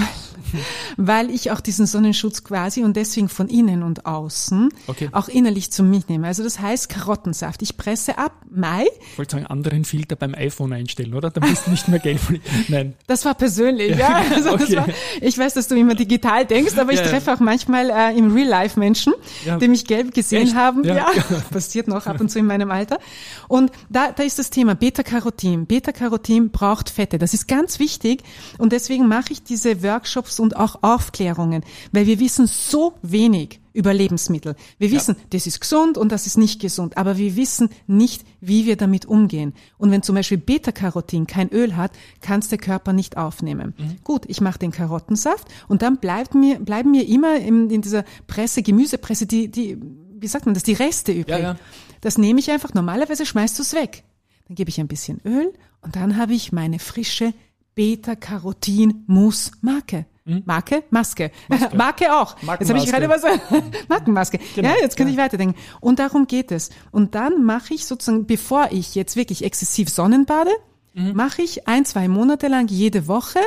weil 0.98 1.30
ich 1.30 1.52
auch 1.52 1.60
diesen 1.60 1.86
Sonnenschutz 1.86 2.44
quasi 2.46 2.84
und 2.84 2.96
deswegen 2.96 3.28
von 3.28 3.50
innen 3.50 3.84
und 3.84 4.06
außen 4.06 4.70
Okay. 4.88 5.10
auch 5.12 5.28
innerlich 5.28 5.72
zu 5.72 5.84
mich 5.84 6.08
nehme. 6.08 6.28
Also 6.28 6.44
das 6.44 6.60
heißt 6.62 6.88
Karottensaft. 6.88 7.62
Ich 7.62 7.76
presse 7.76 8.18
ab 8.18 8.32
Mai. 8.50 8.86
Ich 9.12 9.18
wollte 9.18 9.34
sagen, 9.36 9.46
anderen 9.48 9.84
Filter 9.84 10.16
beim 10.16 10.34
iPhone 10.34 10.72
einstellen, 10.72 11.14
oder? 11.14 11.30
Dann 11.30 11.50
bist 11.50 11.68
du 11.68 11.72
nicht 11.72 11.88
mehr 11.90 12.00
gelb. 12.00 12.22
Nein. 12.70 12.94
Das 13.08 13.26
war 13.26 13.34
persönlich, 13.34 13.98
ja. 13.98 14.22
Also 14.34 14.54
okay. 14.54 14.78
war, 14.78 14.88
ich 15.20 15.38
weiß, 15.38 15.54
dass 15.56 15.68
du 15.68 15.76
immer 15.76 15.96
digital 15.96 16.46
denkst, 16.46 16.78
aber 16.78 16.94
ich 16.94 17.00
Ja, 17.00 17.06
ja. 17.06 17.12
treffe 17.12 17.34
auch 17.34 17.40
manchmal 17.42 17.90
äh, 17.90 18.18
im 18.18 18.34
Real 18.34 18.48
Life 18.48 18.80
Menschen, 18.80 19.14
Ja. 19.46 19.58
die 19.58 19.68
mich 19.68 19.86
gelb 19.86 20.14
gesehen 20.14 20.44
Echt? 20.44 20.56
haben. 20.56 20.84
Ja. 20.86 20.96
Ja. 20.96 21.12
passiert 21.52 21.90
noch 21.90 22.06
ab 22.08 22.22
und 22.22 22.30
zu 22.32 22.40
in 22.40 22.46
meinem 22.46 22.72
Alltag. 22.72 22.85
Alter. 22.86 23.00
Und 23.48 23.72
da, 23.90 24.12
da 24.12 24.24
ist 24.24 24.40
das 24.40 24.50
Thema 24.50 24.76
Beta-Carotin. 24.76 25.66
Beta-Carotin 25.66 26.50
braucht 26.52 26.90
Fette. 26.90 27.18
Das 27.18 27.34
ist 27.34 27.48
ganz 27.48 27.80
wichtig. 27.80 28.24
Und 28.58 28.72
deswegen 28.72 29.08
mache 29.08 29.34
ich 29.34 29.44
diese 29.44 29.84
Workshops 29.84 30.40
und 30.40 30.56
auch 30.56 30.84
Aufklärungen, 30.84 31.64
weil 31.92 32.06
wir 32.06 32.20
wissen 32.20 32.48
so 32.48 32.94
wenig 33.02 33.60
über 33.74 33.94
Lebensmittel. 33.94 34.56
Wir 34.78 34.90
wissen, 34.92 35.16
ja. 35.18 35.24
das 35.32 35.48
ist 35.48 35.60
gesund 35.60 35.98
und 35.98 36.14
das 36.14 36.28
ist 36.28 36.38
nicht 36.38 36.62
gesund, 36.62 36.96
aber 36.96 37.18
wir 37.18 37.36
wissen 37.36 37.68
nicht, 37.88 38.24
wie 38.40 38.66
wir 38.66 38.78
damit 38.78 39.06
umgehen. 39.06 39.54
Und 39.78 39.92
wenn 39.92 40.02
zum 40.02 40.16
Beispiel 40.16 40.38
Beta-Carotin 40.38 41.28
kein 41.28 41.50
Öl 41.50 41.76
hat, 41.76 41.92
kann 42.22 42.40
es 42.40 42.48
der 42.48 42.58
Körper 42.58 42.94
nicht 42.94 43.18
aufnehmen. 43.18 43.74
Mhm. 43.78 43.98
Gut, 44.06 44.24
ich 44.28 44.40
mache 44.40 44.60
den 44.60 44.72
Karottensaft 44.72 45.50
und 45.68 45.82
dann 45.82 45.98
bleibt 45.98 46.36
mir, 46.36 46.60
bleiben 46.60 46.92
mir 46.92 47.06
immer 47.06 47.36
in, 47.36 47.70
in 47.70 47.82
dieser 47.82 48.06
Presse, 48.28 48.64
Gemüsepresse, 48.64 49.26
die, 49.26 49.50
die, 49.50 49.78
wie 50.18 50.28
sagt 50.28 50.46
man 50.46 50.54
das, 50.54 50.64
die 50.64 50.74
Reste 50.74 51.12
übrig. 51.12 51.28
Ja, 51.28 51.40
ja. 51.40 51.56
Das 52.06 52.18
nehme 52.20 52.40
ich 52.40 52.52
einfach, 52.52 52.76
normalerweise 52.76 53.26
schmeißt 53.26 53.58
du 53.58 53.64
es 53.64 53.74
weg. 53.74 54.04
Dann 54.48 54.54
gebe 54.54 54.70
ich 54.70 54.80
ein 54.80 54.88
bisschen 54.88 55.20
Öl 55.26 55.52
und 55.82 55.96
dann 55.96 56.18
habe 56.18 56.36
ich 56.36 56.52
meine 56.52 56.78
frische 56.78 57.34
Beta-Carotin-Mousse-Marke. 57.74 60.06
Hm? 60.28 60.44
Marke? 60.46 60.84
Maske. 60.92 61.32
Maske. 61.48 61.76
Marke 61.76 62.16
auch. 62.16 62.36
Jetzt 62.60 62.70
habe 62.70 62.78
ich 62.78 62.86
gerade 62.86 63.10
was. 63.10 63.24
Markenmaske. 63.90 64.38
Genau. 64.54 64.70
Ja, 64.70 64.76
jetzt 64.80 64.98
könnte 64.98 65.14
ja. 65.14 65.18
ich 65.18 65.24
weiterdenken. 65.24 65.60
Und 65.82 65.98
darum 65.98 66.28
geht 66.28 66.52
es. 66.52 66.70
Und 66.92 67.16
dann 67.16 67.44
mache 67.44 67.74
ich 67.74 67.88
sozusagen, 67.88 68.28
bevor 68.28 68.68
ich 68.70 68.94
jetzt 68.94 69.16
wirklich 69.16 69.44
exzessiv 69.44 69.90
Sonnenbade, 69.90 70.52
mhm. 70.94 71.14
mache 71.16 71.42
ich 71.42 71.68
ein, 71.68 71.86
zwei 71.86 72.08
Monate 72.08 72.50
lang 72.50 72.68
jede 72.68 73.08
Woche, 73.08 73.40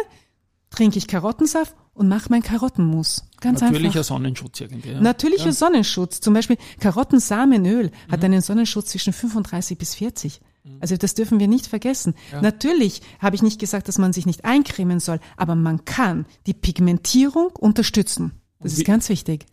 trinke 0.70 0.98
ich 0.98 1.06
Karottensaft 1.06 1.76
und 1.94 2.08
mache 2.08 2.26
mein 2.30 2.42
Karottenmus. 2.42 3.22
Ganz 3.40 3.60
Natürlicher 3.60 4.00
einfach. 4.00 4.04
Sonnenschutz 4.04 4.60
irgendwie. 4.60 4.90
Ja. 4.90 5.00
Natürlicher 5.00 5.46
ja. 5.46 5.52
Sonnenschutz. 5.52 6.20
Zum 6.20 6.34
Beispiel 6.34 6.56
Karottensamenöl 6.80 7.86
mhm. 7.86 8.12
hat 8.12 8.24
einen 8.24 8.40
Sonnenschutz 8.40 8.90
zwischen 8.90 9.12
35 9.12 9.78
bis 9.78 9.94
40. 9.94 10.40
Mhm. 10.64 10.78
Also 10.80 10.96
das 10.96 11.14
dürfen 11.14 11.38
wir 11.38 11.48
nicht 11.48 11.66
vergessen. 11.66 12.14
Ja. 12.32 12.42
Natürlich 12.42 13.00
habe 13.20 13.36
ich 13.36 13.42
nicht 13.42 13.60
gesagt, 13.60 13.88
dass 13.88 13.98
man 13.98 14.12
sich 14.12 14.26
nicht 14.26 14.44
eincremen 14.44 15.00
soll, 15.00 15.20
aber 15.36 15.54
man 15.54 15.84
kann 15.84 16.26
die 16.46 16.54
Pigmentierung 16.54 17.50
unterstützen. 17.58 18.32
Das 18.60 18.72
ist 18.72 18.84
ganz 18.84 19.08
wichtig. 19.08 19.46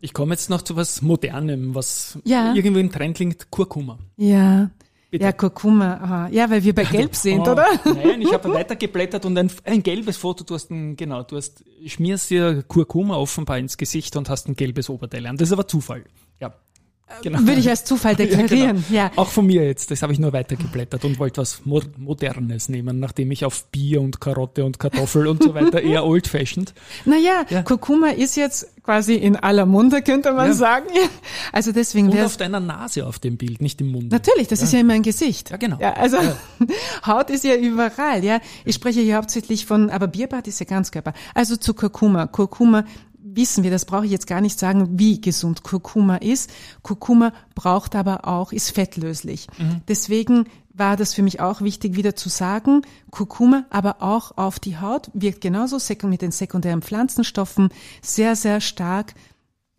Ich 0.00 0.14
komme 0.14 0.32
jetzt 0.32 0.48
noch 0.48 0.62
zu 0.62 0.76
was 0.76 1.02
Modernem, 1.02 1.74
was 1.74 2.18
ja. 2.24 2.54
irgendwie 2.54 2.80
im 2.80 2.90
Trend 2.90 3.16
klingt, 3.16 3.50
Kurkuma. 3.50 3.98
Ja. 4.16 4.70
Bitte. 5.16 5.24
Ja, 5.24 5.32
Kurkuma, 5.32 5.94
aha. 5.94 6.28
ja, 6.30 6.50
weil 6.50 6.62
wir 6.62 6.74
bei 6.74 6.84
Gelb 6.90 7.14
sind, 7.14 7.40
oh, 7.40 7.52
oder? 7.52 7.66
Nein, 7.84 8.20
ich 8.20 8.32
habe 8.32 8.52
weitergeblättert 8.52 9.24
und 9.24 9.38
ein, 9.38 9.50
ein 9.64 9.82
gelbes 9.82 10.18
Foto, 10.18 10.44
du 10.44 10.54
hast 10.54 10.70
ein, 10.70 10.94
genau, 10.94 11.22
du 11.22 11.36
hast, 11.36 11.64
schmierst 11.86 12.28
dir 12.28 12.62
Kurkuma 12.62 13.16
offenbar 13.16 13.58
ins 13.58 13.78
Gesicht 13.78 14.14
und 14.16 14.28
hast 14.28 14.46
ein 14.46 14.56
gelbes 14.56 14.90
Oberteil 14.90 15.26
an. 15.26 15.38
Das 15.38 15.48
ist 15.48 15.52
aber 15.52 15.66
Zufall. 15.66 16.04
Ja. 16.38 16.52
Genau. 17.22 17.38
Würde 17.40 17.60
ich 17.60 17.68
als 17.68 17.84
Zufall 17.84 18.16
deklarieren, 18.16 18.84
ja, 18.90 19.08
genau. 19.08 19.14
ja. 19.16 19.22
Auch 19.22 19.28
von 19.28 19.46
mir 19.46 19.64
jetzt, 19.64 19.92
das 19.92 20.02
habe 20.02 20.12
ich 20.12 20.18
nur 20.18 20.32
weitergeblättert 20.32 21.04
und 21.04 21.20
wollte 21.20 21.40
was 21.40 21.62
Modernes 21.64 22.68
nehmen, 22.68 22.98
nachdem 22.98 23.30
ich 23.30 23.44
auf 23.44 23.66
Bier 23.66 24.00
und 24.00 24.20
Karotte 24.20 24.64
und 24.64 24.80
Kartoffel 24.80 25.28
und 25.28 25.42
so 25.42 25.54
weiter 25.54 25.80
eher 25.80 26.04
old-fashioned. 26.04 26.74
Naja, 27.04 27.44
ja. 27.48 27.62
Kurkuma 27.62 28.08
ist 28.08 28.36
jetzt 28.36 28.82
quasi 28.82 29.14
in 29.14 29.36
aller 29.36 29.66
Munde, 29.66 30.02
könnte 30.02 30.32
man 30.32 30.48
ja. 30.48 30.54
sagen. 30.54 30.86
Also 31.52 31.72
deswegen 31.72 32.10
Und 32.10 32.20
auf 32.20 32.36
deiner 32.36 32.60
Nase 32.60 33.06
auf 33.06 33.18
dem 33.18 33.36
Bild, 33.36 33.62
nicht 33.62 33.80
im 33.80 33.88
Mund. 33.88 34.10
Natürlich, 34.10 34.48
das 34.48 34.62
ist 34.62 34.72
ja 34.72 34.80
immer 34.80 34.94
ein 34.94 35.02
Gesicht. 35.02 35.50
Ja, 35.50 35.56
genau. 35.56 35.78
Ja, 35.80 35.94
also 35.94 36.18
Haut 37.06 37.30
ist 37.30 37.44
ja 37.44 37.54
überall, 37.56 38.24
ja. 38.24 38.40
Ich 38.64 38.74
spreche 38.74 39.00
hier 39.00 39.16
hauptsächlich 39.16 39.64
von, 39.64 39.88
aber 39.88 40.06
Bierbad 40.06 40.48
ist 40.48 40.58
ja 40.60 40.66
Ganzkörper. 40.66 41.14
Also 41.34 41.56
zu 41.56 41.72
Kurkuma. 41.72 42.26
Kurkuma 42.26 42.84
wissen 43.36 43.62
wir, 43.62 43.70
das 43.70 43.84
brauche 43.84 44.06
ich 44.06 44.10
jetzt 44.10 44.26
gar 44.26 44.40
nicht 44.40 44.58
sagen, 44.58 44.98
wie 44.98 45.20
gesund 45.20 45.62
Kurkuma 45.62 46.16
ist. 46.16 46.50
Kurkuma 46.82 47.32
braucht 47.54 47.94
aber 47.94 48.26
auch, 48.26 48.52
ist 48.52 48.70
fettlöslich. 48.70 49.46
Mhm. 49.58 49.82
Deswegen 49.86 50.46
war 50.72 50.96
das 50.96 51.14
für 51.14 51.22
mich 51.22 51.40
auch 51.40 51.60
wichtig, 51.60 51.96
wieder 51.96 52.16
zu 52.16 52.28
sagen, 52.28 52.82
Kurkuma, 53.10 53.64
aber 53.70 54.02
auch 54.02 54.36
auf 54.36 54.58
die 54.58 54.78
Haut, 54.78 55.10
wirkt 55.14 55.40
genauso 55.40 55.78
mit 56.04 56.22
den 56.22 56.32
sekundären 56.32 56.82
Pflanzenstoffen 56.82 57.70
sehr, 58.02 58.36
sehr 58.36 58.60
stark 58.60 59.14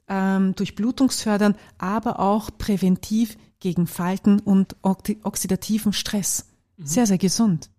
ähm, 0.08 0.56
durchblutungsfördernd, 0.56 1.58
aber 1.78 2.20
auch 2.20 2.50
präventiv 2.58 3.38
gegen 3.60 3.88
Falten 3.88 4.39
und 4.39 4.76
oxidativen 4.82 5.93
Stress. 5.93 6.46
Mhm. 6.78 6.86
Sehr, 6.86 7.06
sehr 7.08 7.17
gesund. 7.17 7.70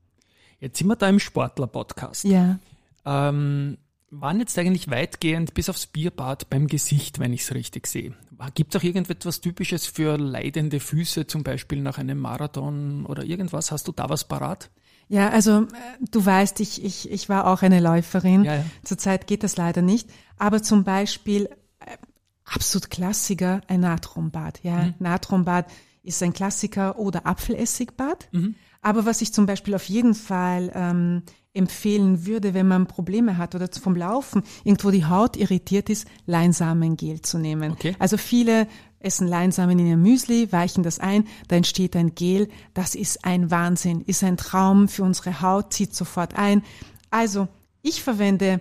Jetzt 0.61 0.79
sind 0.79 0.89
wir 0.89 0.97
da 0.97 1.09
im 1.09 1.21
Sportler-Podcast. 1.21 2.25
Ja. 2.25 2.59
Ähm, 3.05 3.79
waren 4.11 4.41
jetzt 4.41 4.59
eigentlich 4.59 4.91
weitgehend 4.91 5.55
bis 5.55 5.69
aufs 5.69 5.87
Bierbad 5.87 6.49
beim 6.51 6.67
Gesicht, 6.67 7.19
wenn 7.19 7.33
ich 7.33 7.43
es 7.43 7.55
richtig 7.55 7.87
sehe. 7.87 8.15
Gibt 8.55 8.75
es 8.75 8.81
auch 8.81 8.85
irgendetwas 8.85 9.41
Typisches 9.41 9.87
für 9.87 10.17
leidende 10.17 10.81
Füße, 10.81 11.27
zum 11.27 11.43
Beispiel 11.43 11.83
nach 11.83 11.99
einem 11.99 12.19
Marathon 12.19 13.05
oder 13.07 13.25
irgendwas? 13.25 13.71
Hast 13.71 13.89
du 13.89 13.93
da 13.93 14.09
was 14.09 14.27
parat? 14.27 14.71
Ja, 15.09 15.31
also 15.31 15.63
äh, 15.63 15.67
du 16.11 16.25
weißt, 16.25 16.61
ich, 16.61 16.85
ich, 16.85 17.11
ich 17.11 17.29
war 17.29 17.47
auch 17.47 17.63
eine 17.63 17.81
Läuferin. 17.81 18.45
Ja, 18.45 18.57
ja. 18.57 18.65
Zurzeit 18.85 19.27
geht 19.27 19.43
das 19.43 19.57
leider 19.57 19.83
nicht. 19.83 20.09
Aber 20.37 20.63
zum 20.63 20.85
Beispiel 20.85 21.47
äh, 21.81 21.97
absolut 22.45 22.91
Klassiker, 22.91 23.63
ein 23.69 23.81
Natronbad. 23.81 24.61
Ja, 24.63 24.85
mhm. 24.85 24.95
Natronbad 24.99 25.67
ist 26.03 26.23
ein 26.23 26.33
Klassiker 26.33 26.99
oder 26.99 27.27
Apfelessigbad. 27.27 28.29
Mhm. 28.33 28.55
Aber 28.89 29.05
was 29.05 29.21
ich 29.21 29.35
zum 29.35 29.45
Beispiel 29.45 29.75
auf 29.75 29.85
jeden 29.85 30.15
Fall 30.15 30.73
ähm, 30.75 31.23
empfehlen 31.53 32.25
würde, 32.25 32.55
wenn 32.55 32.67
man 32.67 32.87
Probleme 32.87 33.37
hat 33.37 33.55
oder 33.55 33.69
vom 33.79 33.95
Laufen 33.95 34.43
irgendwo 34.65 34.91
die 34.91 35.05
Haut 35.05 35.37
irritiert 35.37 35.91
ist, 35.91 36.09
Leinsamengel 36.25 37.21
zu 37.21 37.37
nehmen. 37.37 37.73
Okay. 37.73 37.95
Also 37.99 38.17
viele 38.17 38.67
essen 38.99 39.29
Leinsamen 39.29 39.79
in 39.79 39.89
ihr 39.89 39.99
Müsli, 39.99 40.51
weichen 40.53 40.85
das 40.85 41.01
ein, 41.01 41.27
da 41.49 41.57
entsteht 41.57 41.97
ein 41.97 42.15
Gel. 42.15 42.49
Das 42.73 42.95
ist 42.95 43.27
ein 43.27 43.51
Wahnsinn, 43.51 44.01
ist 44.01 44.25
ein 44.25 44.39
Traum 44.39 44.89
für 44.89 45.03
unsere 45.03 45.43
Haut, 45.43 45.75
zieht 45.75 45.95
sofort 45.95 46.39
ein. 46.39 46.63
Also 47.11 47.47
ich 47.83 48.03
verwende 48.03 48.59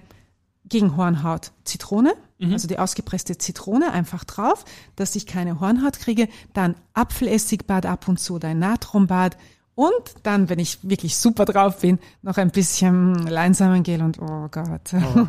gegen 0.65 0.97
Hornhaut 0.97 1.53
Zitrone, 1.63 2.15
mhm. 2.37 2.51
also 2.51 2.67
die 2.67 2.79
ausgepresste 2.79 3.37
Zitrone 3.37 3.93
einfach 3.93 4.25
drauf, 4.25 4.65
dass 4.97 5.15
ich 5.15 5.25
keine 5.25 5.61
Hornhaut 5.61 5.99
kriege. 5.99 6.27
Dann 6.51 6.75
Apfelessigbad 6.91 7.85
ab 7.85 8.09
und 8.09 8.19
zu 8.19 8.35
oder 8.35 8.49
ein 8.49 8.59
Natronbad 8.59 9.37
und 9.77 9.93
dann, 10.23 10.49
wenn 10.49 10.57
ich 10.57 10.79
wirklich 10.81 11.15
super 11.15 11.45
drauf 11.45 11.81
bin, 11.81 11.99
noch 12.23 12.37
ein 12.37 12.49
bisschen 12.49 13.27
Leinsamengel 13.27 14.01
und 14.01 14.19
oh 14.19 14.47
Gott. 14.49 14.91
Oh, 14.91 15.25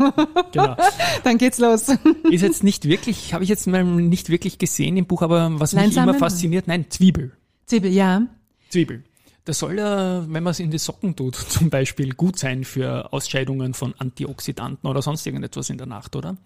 genau. 0.52 0.74
dann 1.22 1.37
geht's 1.37 1.58
los. 1.58 1.88
Ist 2.30 2.40
jetzt 2.40 2.64
nicht 2.64 2.87
wirklich, 2.87 3.34
habe 3.34 3.44
ich 3.44 3.50
jetzt 3.50 3.66
mal 3.66 3.84
nicht 3.84 4.30
wirklich 4.30 4.56
gesehen 4.56 4.96
im 4.96 5.04
Buch, 5.04 5.20
aber 5.20 5.61
was 5.61 5.74
mich 5.74 5.94
immer 5.94 6.14
fasziniert, 6.14 6.66
nein, 6.66 6.87
Zwiebel. 6.88 7.32
Zwiebel, 7.66 7.92
ja. 7.92 8.22
Zwiebel. 8.70 9.04
Das 9.44 9.58
soll 9.58 9.76
ja, 9.76 10.24
wenn 10.26 10.42
man 10.42 10.52
es 10.52 10.61
in 10.61 10.70
die 10.70 10.78
Socken 10.78 11.14
tut, 11.14 11.34
zum 11.48 11.68
Beispiel 11.68 12.14
gut 12.14 12.38
sein 12.38 12.64
für 12.64 13.12
Ausscheidungen 13.12 13.74
von 13.74 13.94
Antioxidanten 13.98 14.88
oder 14.88 15.02
sonst 15.02 15.26
irgendetwas 15.26 15.68
in 15.68 15.76
der 15.76 15.87
Nacht, 15.87 16.16
oder? 16.16 16.38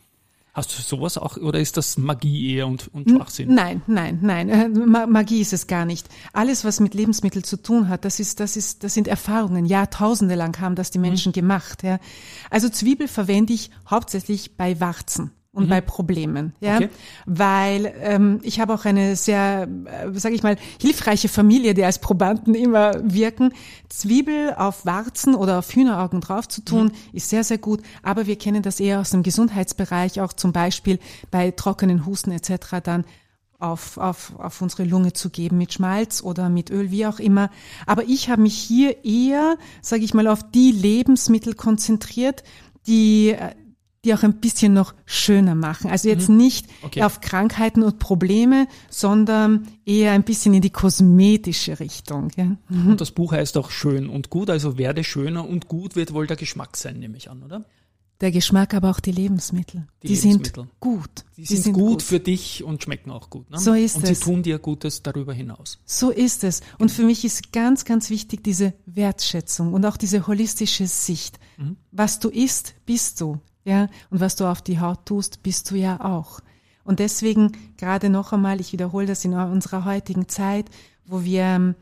Hast 0.55 0.77
du 0.77 0.83
sowas 0.83 1.17
auch 1.17 1.39
oder 1.39 1.61
ist 1.61 1.79
das 1.79 1.97
Magie 1.97 2.55
eher 2.55 2.67
und, 2.67 2.93
und 2.93 3.09
Schwachsinn? 3.09 3.55
Nein, 3.55 3.81
nein, 3.87 4.19
nein. 4.21 4.49
Äh, 4.51 4.69
Magie 4.69 5.41
ist 5.41 5.55
es 5.55 5.67
gar 5.67 5.87
nicht. 5.87 6.07
Alles, 6.35 6.63
was 6.63 6.79
mit 6.79 6.93
Lebensmitteln 6.93 7.43
zu 7.43 7.57
tun 7.57 7.89
hat, 7.89 8.05
das 8.05 8.21
ist, 8.21 8.39
das 8.39 8.57
ist, 8.59 8.85
das 8.85 8.93
sind 8.93 9.09
Erfahrungen. 9.09 9.65
Jahrtausende 9.65 10.35
lang 10.35 10.61
haben 10.61 10.75
das 10.75 10.91
die 10.91 10.99
mhm. 10.99 11.07
Menschen 11.07 11.31
mhm. 11.31 11.35
gemacht. 11.35 11.83
Ja. 11.83 11.99
Also 12.51 12.69
Zwiebel 12.69 13.09
verwende 13.09 13.55
ich 13.55 13.71
hauptsächlich 13.89 14.57
bei 14.59 14.79
Warzen 14.79 15.33
und 15.53 15.65
mhm. 15.65 15.69
bei 15.69 15.81
Problemen, 15.83 16.55
ja, 16.61 16.77
okay. 16.77 16.89
weil 17.27 17.93
ähm, 18.01 18.41
ich 18.43 18.59
habe 18.59 18.73
auch 18.73 18.87
eine 18.87 19.17
sehr, 19.17 19.69
äh, 19.85 20.19
sage 20.19 20.35
ich 20.35 20.43
mal, 20.43 20.57
hilfreiche 20.81 21.29
Familie, 21.29 21.75
die 21.75 21.85
als 21.85 21.99
Probanden 21.99 22.55
immer 22.55 22.93
wirken. 23.05 23.53
Zwiebel 23.91 24.55
auf 24.57 24.87
Warzen 24.87 25.35
oder 25.35 25.59
auf 25.59 25.71
Hühneraugen 25.75 26.23
drauf 26.23 26.49
zu 26.49 26.65
tun, 26.65 26.87
mhm. 26.87 26.93
ist 27.13 27.29
sehr 27.29 27.45
sehr 27.45 27.59
gut. 27.59 27.83
Aber 28.03 28.27
wir 28.27 28.37
kennen 28.37 28.63
das 28.63 28.81
eher 28.81 29.01
aus 29.01 29.11
dem 29.11 29.23
Gesundheitsbereich, 29.23 30.23
auch 30.23 30.33
zum 30.33 30.53
Beispiel 30.53 30.99
bei 31.31 31.51
trockenen 31.51 32.07
Husten 32.07 32.33
etc. 32.33 32.81
Dann 32.83 33.05
auf, 33.59 33.97
auf, 33.99 34.33
auf 34.39 34.61
unsere 34.61 34.85
Lunge 34.85 35.13
zu 35.13 35.31
geben 35.31 35.59
mit 35.59 35.73
Schmalz 35.73 36.23
oder 36.23 36.49
mit 36.49 36.71
Öl, 36.71 36.91
wie 36.91 37.07
auch 37.07 37.21
immer. 37.21 37.51
Aber 37.87 38.05
ich 38.05 38.29
habe 38.31 38.43
mich 38.43 38.57
hier 38.57 39.05
eher, 39.05 39.57
sage 39.83 40.03
ich 40.03 40.15
mal, 40.15 40.27
auf 40.27 40.51
die 40.51 40.73
Lebensmittel 40.73 41.55
konzentriert, 41.55 42.43
die 42.87 43.31
äh, 43.31 43.51
die 44.05 44.15
auch 44.15 44.23
ein 44.25 44.41
bisschen 44.41 44.73
noch 44.73 44.95
schöner 45.07 45.55
machen. 45.55 45.91
Also 45.91 46.09
jetzt 46.09 46.29
mhm. 46.29 46.37
nicht 46.37 46.67
okay. 46.83 47.03
auf 47.03 47.21
Krankheiten 47.21 47.83
und 47.83 47.99
Probleme, 48.01 48.67
sondern 48.91 49.69
eher 49.85 50.13
ein 50.13 50.25
bisschen 50.25 50.55
in 50.55 50.61
die 50.61 50.71
kosmetische 50.71 51.79
Richtung. 51.79 52.31
Ja. 52.37 52.57
Mhm. 52.69 52.91
Und 52.91 53.01
das 53.01 53.13
Buch 53.13 53.33
heißt 53.33 53.57
auch 53.57 53.71
schön 53.71 54.09
und 54.09 54.29
gut, 54.31 54.51
also 54.51 54.77
werde 54.77 55.05
schöner 55.05 55.49
und 55.49 55.69
gut 55.69 55.95
wird 55.95 56.13
wohl 56.13 56.27
der 56.27 56.37
Geschmack 56.37 56.77
sein, 56.77 56.99
nehme 56.99 57.17
ich 57.17 57.31
an, 57.31 57.43
oder? 57.43 57.65
Der 58.21 58.31
Geschmack, 58.31 58.73
aber 58.75 58.91
auch 58.91 59.01
die 59.01 59.11
Lebensmittel. 59.11 59.89
Die, 60.03 60.07
die 60.07 60.15
Lebensmittel. 60.15 60.63
sind 60.63 60.81
gut. 60.81 61.11
Die, 61.37 61.41
die 61.41 61.47
sind, 61.47 61.63
sind 61.65 61.73
gut, 61.73 61.91
gut, 61.91 62.03
für 62.03 62.21
dich 62.21 62.63
und 62.63 62.81
schmecken 62.81 63.11
auch 63.11 63.31
gut. 63.31 63.51
Ne? 63.51 63.59
So 63.59 63.75
ist 63.75 63.97
und 63.97 64.05
es. 64.05 64.11
Und 64.11 64.15
sie 64.15 64.23
tun 64.23 64.43
dir 64.45 64.59
Gutes 64.61 65.03
darüber 65.03 65.33
hinaus. 65.33 65.81
So 65.85 66.11
ist 66.11 66.45
es. 66.45 66.61
Und 66.79 66.93
für 66.93 67.03
mich 67.03 67.25
ist 67.25 67.53
ganz, 67.53 67.85
ganz 67.85 68.11
wichtig 68.11 68.45
diese 68.45 68.75
Wertschätzung 68.87 69.73
und 69.73 69.85
auch 69.87 69.97
diese 69.97 70.29
holistische 70.29 70.87
Sicht. 70.87 71.41
Mhm. 71.57 71.77
Was 71.91 72.21
du 72.21 72.29
isst, 72.29 72.77
bist 72.87 73.21
du. 73.21 73.41
Ja, 73.65 73.89
und 74.11 74.21
was 74.21 74.37
du 74.37 74.47
auf 74.47 74.63
die 74.63 74.81
Haut 74.81 75.07
tust, 75.07 75.43
bist 75.43 75.71
du 75.71 75.77
ja 75.77 76.01
auch. 76.01 76.41
Und 76.85 76.99
deswegen 76.99 77.53
gerade 77.77 78.11
noch 78.11 78.33
einmal, 78.33 78.61
ich 78.61 78.73
wiederhole 78.73 79.07
das 79.07 79.25
in 79.25 79.35
unserer 79.35 79.85
heutigen 79.85 80.29
Zeit, 80.29 80.67
wo 81.07 81.25
wir 81.25 81.43
ähm, 81.43 81.75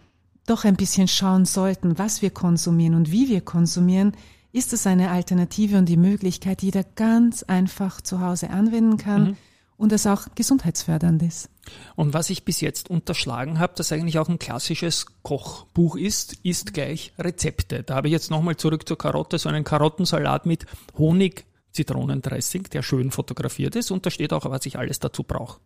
doch 0.46 0.64
ein 0.64 0.76
bisschen 0.76 1.08
schauen 1.08 1.44
sollten, 1.44 1.98
was 1.98 2.22
wir 2.22 2.30
konsumieren 2.30 2.94
und 2.94 3.10
wie 3.10 3.28
wir 3.28 3.40
konsumieren, 3.40 4.12
ist 4.52 4.72
es 4.72 4.86
eine 4.86 5.10
Alternative 5.10 5.78
und 5.78 5.88
die 5.88 5.96
Möglichkeit, 5.96 6.60
die 6.60 6.66
jeder 6.66 6.84
ganz 6.84 7.42
einfach 7.44 8.00
zu 8.00 8.20
Hause 8.20 8.50
anwenden 8.50 8.96
kann 8.96 9.22
mhm. 9.22 9.36
und 9.76 9.92
es 9.92 10.06
auch 10.06 10.26
gesundheitsfördernd 10.34 11.22
ist. 11.22 11.48
Und 11.94 12.14
was 12.14 12.30
ich 12.30 12.44
bis 12.44 12.60
jetzt 12.60 12.90
unterschlagen 12.90 13.60
habe, 13.60 13.74
das 13.76 13.92
eigentlich 13.92 14.18
auch 14.18 14.28
ein 14.28 14.40
klassisches 14.40 15.06
Kochbuch 15.22 15.94
ist, 15.94 16.34
ist 16.42 16.74
gleich 16.74 17.12
Rezepte. 17.16 17.84
Da 17.84 17.94
habe 17.94 18.08
ich 18.08 18.12
jetzt 18.12 18.30
nochmal 18.30 18.56
zurück 18.56 18.88
zur 18.88 18.98
Karotte, 18.98 19.38
so 19.38 19.48
einen 19.48 19.62
Karottensalat 19.62 20.46
mit 20.46 20.66
Honig, 20.98 21.44
Zitronendressing, 21.72 22.64
der 22.64 22.82
schön 22.82 23.10
fotografiert 23.10 23.76
ist 23.76 23.90
und 23.90 24.06
da 24.06 24.10
steht 24.10 24.32
auch, 24.32 24.44
was 24.50 24.66
ich 24.66 24.78
alles 24.78 24.98
dazu 24.98 25.22
brauche. 25.22 25.60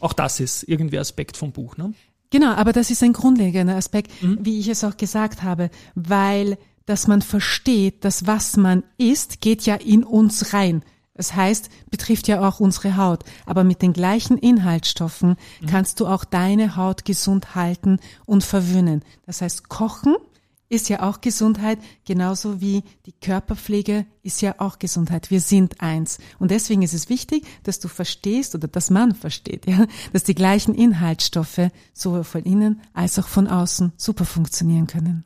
Auch 0.00 0.12
das 0.12 0.40
ist 0.40 0.62
irgendwie 0.64 0.98
Aspekt 0.98 1.36
vom 1.36 1.52
Buch, 1.52 1.76
ne? 1.76 1.92
Genau, 2.30 2.52
aber 2.52 2.72
das 2.72 2.90
ist 2.90 3.02
ein 3.02 3.12
grundlegender 3.12 3.74
Aspekt, 3.74 4.10
mhm. 4.22 4.38
wie 4.40 4.60
ich 4.60 4.68
es 4.68 4.84
auch 4.84 4.96
gesagt 4.96 5.42
habe, 5.42 5.68
weil 5.96 6.58
dass 6.86 7.06
man 7.06 7.22
versteht, 7.22 8.04
dass 8.04 8.26
was 8.26 8.56
man 8.56 8.82
isst, 8.98 9.40
geht 9.40 9.62
ja 9.62 9.76
in 9.76 10.02
uns 10.02 10.52
rein. 10.52 10.82
Das 11.14 11.36
heißt, 11.36 11.68
betrifft 11.90 12.26
ja 12.28 12.48
auch 12.48 12.58
unsere 12.58 12.96
Haut. 12.96 13.24
Aber 13.46 13.62
mit 13.62 13.82
den 13.82 13.92
gleichen 13.92 14.38
Inhaltsstoffen 14.38 15.36
mhm. 15.60 15.66
kannst 15.66 16.00
du 16.00 16.06
auch 16.06 16.24
deine 16.24 16.76
Haut 16.76 17.04
gesund 17.04 17.54
halten 17.54 18.00
und 18.26 18.42
verwöhnen. 18.42 19.04
Das 19.26 19.40
heißt, 19.40 19.68
Kochen 19.68 20.16
ist 20.70 20.88
ja 20.88 21.02
auch 21.02 21.20
Gesundheit, 21.20 21.78
genauso 22.06 22.60
wie 22.60 22.84
die 23.04 23.12
Körperpflege 23.12 24.06
ist 24.22 24.40
ja 24.40 24.54
auch 24.58 24.78
Gesundheit. 24.78 25.30
Wir 25.30 25.40
sind 25.40 25.80
eins. 25.80 26.18
Und 26.38 26.50
deswegen 26.50 26.82
ist 26.82 26.94
es 26.94 27.10
wichtig, 27.10 27.44
dass 27.64 27.80
du 27.80 27.88
verstehst 27.88 28.54
oder 28.54 28.68
dass 28.68 28.88
man 28.88 29.14
versteht, 29.14 29.66
ja, 29.66 29.86
dass 30.12 30.24
die 30.24 30.34
gleichen 30.34 30.74
Inhaltsstoffe 30.74 31.70
sowohl 31.92 32.24
von 32.24 32.44
innen 32.44 32.80
als 32.94 33.18
auch 33.18 33.26
von 33.26 33.48
außen 33.48 33.92
super 33.96 34.24
funktionieren 34.24 34.86
können. 34.86 35.24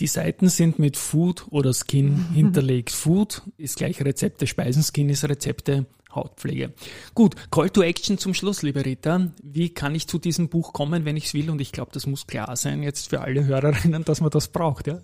Die 0.00 0.08
Seiten 0.08 0.48
sind 0.48 0.78
mit 0.78 0.96
Food 0.96 1.46
oder 1.50 1.72
Skin 1.72 2.26
hinterlegt. 2.34 2.90
Food 2.90 3.42
ist 3.56 3.76
gleich 3.76 4.02
Rezepte, 4.02 4.46
Speisen, 4.46 4.82
Skin 4.82 5.08
ist 5.08 5.24
Rezepte, 5.24 5.86
Hautpflege. 6.16 6.72
Gut, 7.14 7.36
Call 7.50 7.70
to 7.70 7.82
Action 7.82 8.18
zum 8.18 8.34
Schluss, 8.34 8.62
liebe 8.62 8.84
Rita. 8.84 9.28
Wie 9.42 9.68
kann 9.68 9.94
ich 9.94 10.08
zu 10.08 10.18
diesem 10.18 10.48
Buch 10.48 10.72
kommen, 10.72 11.04
wenn 11.04 11.16
ich 11.16 11.26
es 11.26 11.34
will? 11.34 11.50
Und 11.50 11.60
ich 11.60 11.70
glaube, 11.70 11.92
das 11.94 12.06
muss 12.06 12.26
klar 12.26 12.56
sein 12.56 12.82
jetzt 12.82 13.10
für 13.10 13.20
alle 13.20 13.44
Hörerinnen, 13.44 14.04
dass 14.04 14.20
man 14.20 14.30
das 14.30 14.48
braucht. 14.48 14.88
Ja? 14.88 14.98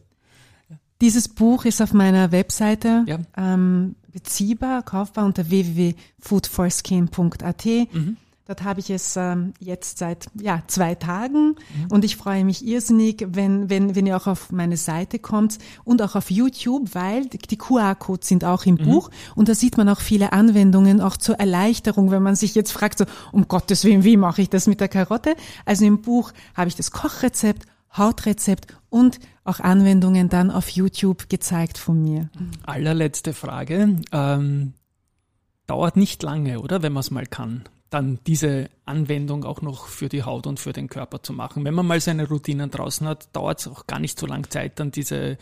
Dieses 1.00 1.28
Buch 1.28 1.64
ist 1.64 1.80
auf 1.82 1.92
meiner 1.92 2.32
Webseite 2.32 3.04
ja. 3.06 3.20
ähm, 3.36 3.94
beziehbar, 4.12 4.82
kaufbar 4.82 5.24
unter 5.24 5.50
www.foodforskin.at. 5.50 7.64
Mhm. 7.64 8.16
Dort 8.52 8.64
habe 8.64 8.80
ich 8.80 8.90
es 8.90 9.16
ähm, 9.16 9.54
jetzt 9.60 9.96
seit 9.96 10.26
ja, 10.38 10.62
zwei 10.66 10.94
Tagen 10.94 11.52
mhm. 11.54 11.86
und 11.88 12.04
ich 12.04 12.18
freue 12.18 12.44
mich 12.44 12.66
irrsinnig, 12.66 13.26
wenn, 13.30 13.70
wenn, 13.70 13.96
wenn 13.96 14.04
ihr 14.04 14.14
auch 14.14 14.26
auf 14.26 14.52
meine 14.52 14.76
Seite 14.76 15.18
kommt 15.18 15.56
und 15.84 16.02
auch 16.02 16.16
auf 16.16 16.30
YouTube, 16.30 16.94
weil 16.94 17.24
die 17.24 17.56
QR-Codes 17.56 18.28
sind 18.28 18.44
auch 18.44 18.66
im 18.66 18.74
mhm. 18.74 18.84
Buch 18.84 19.10
und 19.36 19.48
da 19.48 19.54
sieht 19.54 19.78
man 19.78 19.88
auch 19.88 20.00
viele 20.00 20.34
Anwendungen, 20.34 21.00
auch 21.00 21.16
zur 21.16 21.36
Erleichterung, 21.36 22.10
wenn 22.10 22.22
man 22.22 22.36
sich 22.36 22.54
jetzt 22.54 22.72
fragt, 22.72 22.98
so, 22.98 23.06
um 23.32 23.48
Gottes 23.48 23.84
Willen, 23.84 24.04
wie 24.04 24.18
mache 24.18 24.42
ich 24.42 24.50
das 24.50 24.66
mit 24.66 24.82
der 24.82 24.88
Karotte? 24.88 25.34
Also 25.64 25.86
im 25.86 26.02
Buch 26.02 26.32
habe 26.54 26.68
ich 26.68 26.76
das 26.76 26.90
Kochrezept, 26.90 27.64
Hautrezept 27.96 28.66
und 28.90 29.18
auch 29.44 29.60
Anwendungen 29.60 30.28
dann 30.28 30.50
auf 30.50 30.68
YouTube 30.68 31.30
gezeigt 31.30 31.78
von 31.78 32.02
mir. 32.02 32.28
Allerletzte 32.66 33.32
Frage. 33.32 33.96
Ähm, 34.12 34.74
dauert 35.66 35.96
nicht 35.96 36.22
lange, 36.22 36.60
oder? 36.60 36.82
Wenn 36.82 36.92
man 36.92 37.00
es 37.00 37.10
mal 37.10 37.26
kann 37.26 37.62
dann 37.92 38.18
diese 38.26 38.70
Anwendung 38.84 39.44
auch 39.44 39.62
noch 39.62 39.86
für 39.86 40.08
die 40.08 40.22
Haut 40.22 40.46
und 40.46 40.58
für 40.58 40.72
den 40.72 40.88
Körper 40.88 41.22
zu 41.22 41.32
machen. 41.32 41.64
Wenn 41.64 41.74
man 41.74 41.86
mal 41.86 42.00
seine 42.00 42.26
Routinen 42.28 42.70
draußen 42.70 43.06
hat, 43.06 43.34
dauert 43.34 43.60
es 43.60 43.68
auch 43.68 43.86
gar 43.86 43.98
nicht 43.98 44.18
so 44.18 44.26
lang 44.26 44.48
Zeit, 44.50 44.80
dann 44.80 44.90
diese, 44.90 45.36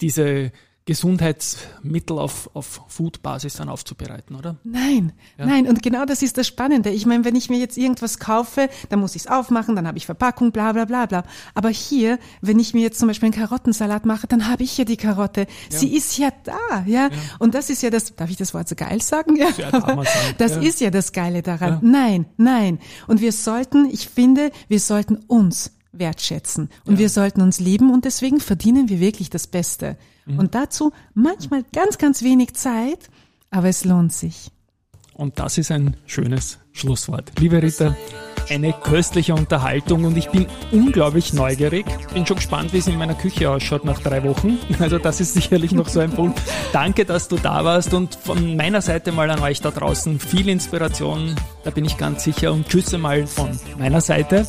diese 0.00 0.52
Gesundheitsmittel 0.90 2.18
auf, 2.18 2.50
auf 2.52 2.80
Food-Basis 2.88 3.54
dann 3.54 3.68
aufzubereiten, 3.68 4.34
oder? 4.34 4.56
Nein, 4.64 5.12
ja? 5.38 5.46
nein. 5.46 5.68
Und 5.68 5.84
genau 5.84 6.04
das 6.04 6.20
ist 6.20 6.36
das 6.36 6.48
Spannende. 6.48 6.90
Ich 6.90 7.06
meine, 7.06 7.24
wenn 7.24 7.36
ich 7.36 7.48
mir 7.48 7.60
jetzt 7.60 7.78
irgendwas 7.78 8.18
kaufe, 8.18 8.68
dann 8.88 8.98
muss 8.98 9.14
ich 9.14 9.22
es 9.22 9.28
aufmachen, 9.28 9.76
dann 9.76 9.86
habe 9.86 9.98
ich 9.98 10.06
Verpackung, 10.06 10.50
bla 10.50 10.72
bla 10.72 10.86
bla 10.86 11.06
bla. 11.06 11.22
Aber 11.54 11.68
hier, 11.68 12.18
wenn 12.40 12.58
ich 12.58 12.74
mir 12.74 12.82
jetzt 12.82 12.98
zum 12.98 13.06
Beispiel 13.06 13.28
einen 13.28 13.40
Karottensalat 13.40 14.04
mache, 14.04 14.26
dann 14.26 14.48
habe 14.48 14.64
ich 14.64 14.78
ja 14.78 14.84
die 14.84 14.96
Karotte. 14.96 15.42
Ja. 15.70 15.78
Sie 15.78 15.94
ist 15.94 16.18
ja 16.18 16.30
da, 16.42 16.82
ja? 16.86 17.06
ja? 17.06 17.10
Und 17.38 17.54
das 17.54 17.70
ist 17.70 17.84
ja 17.84 17.90
das, 17.90 18.16
darf 18.16 18.28
ich 18.28 18.36
das 18.36 18.52
Wort 18.52 18.68
so 18.68 18.74
geil 18.74 19.00
sagen? 19.00 19.36
Ja. 19.36 19.46
Das 20.38 20.56
ist 20.56 20.80
ja 20.80 20.90
das 20.90 21.12
Geile 21.12 21.42
daran. 21.42 21.78
Nein, 21.82 22.26
nein. 22.36 22.80
Und 23.06 23.20
wir 23.20 23.30
sollten, 23.30 23.88
ich 23.92 24.08
finde, 24.08 24.50
wir 24.66 24.80
sollten 24.80 25.18
uns 25.28 25.70
wertschätzen. 25.92 26.68
Und 26.84 26.98
wir 26.98 27.08
sollten 27.08 27.42
uns 27.42 27.60
lieben 27.60 27.92
und 27.92 28.04
deswegen 28.04 28.40
verdienen 28.40 28.88
wir 28.88 29.00
wirklich 29.00 29.30
das 29.30 29.46
Beste. 29.46 29.96
Mhm. 30.30 30.38
Und 30.38 30.54
dazu 30.54 30.92
manchmal 31.14 31.64
ganz, 31.72 31.98
ganz 31.98 32.22
wenig 32.22 32.54
Zeit, 32.54 33.10
aber 33.50 33.68
es 33.68 33.84
lohnt 33.84 34.12
sich. 34.12 34.50
Und 35.14 35.38
das 35.38 35.58
ist 35.58 35.70
ein 35.70 35.96
schönes 36.06 36.58
Schlusswort. 36.72 37.32
Liebe 37.38 37.62
Rita, 37.62 37.94
eine 38.48 38.72
köstliche 38.72 39.34
Unterhaltung 39.34 40.04
und 40.04 40.16
ich 40.16 40.30
bin 40.30 40.46
unglaublich 40.72 41.34
neugierig. 41.34 41.84
Bin 42.14 42.26
schon 42.26 42.36
gespannt, 42.36 42.72
wie 42.72 42.78
es 42.78 42.86
in 42.86 42.96
meiner 42.96 43.14
Küche 43.14 43.50
ausschaut 43.50 43.84
nach 43.84 44.00
drei 44.00 44.24
Wochen. 44.24 44.58
Also 44.80 44.98
das 44.98 45.20
ist 45.20 45.34
sicherlich 45.34 45.72
noch 45.72 45.88
so 45.88 46.00
ein 46.00 46.10
Punkt. 46.10 46.40
Danke, 46.72 47.04
dass 47.04 47.28
du 47.28 47.36
da 47.36 47.64
warst 47.66 47.92
und 47.92 48.14
von 48.14 48.56
meiner 48.56 48.80
Seite 48.80 49.12
mal 49.12 49.28
an 49.30 49.40
euch 49.40 49.60
da 49.60 49.70
draußen 49.70 50.18
viel 50.18 50.48
Inspiration, 50.48 51.36
da 51.64 51.70
bin 51.70 51.84
ich 51.84 51.98
ganz 51.98 52.24
sicher 52.24 52.52
und 52.52 52.66
Tschüsse 52.66 52.96
mal 52.96 53.26
von 53.26 53.50
meiner 53.78 54.00
Seite. 54.00 54.46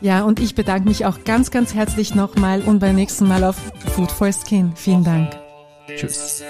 Ja, 0.00 0.22
und 0.22 0.40
ich 0.40 0.54
bedanke 0.54 0.88
mich 0.88 1.04
auch 1.04 1.24
ganz, 1.24 1.50
ganz 1.50 1.74
herzlich 1.74 2.14
nochmal 2.14 2.62
und 2.62 2.78
beim 2.78 2.96
nächsten 2.96 3.28
Mal 3.28 3.44
auf 3.44 3.56
Food 3.94 4.10
for 4.10 4.30
Skin. 4.32 4.72
Vielen 4.74 5.04
Dank. 5.04 5.38
Tschüss. 5.94 6.42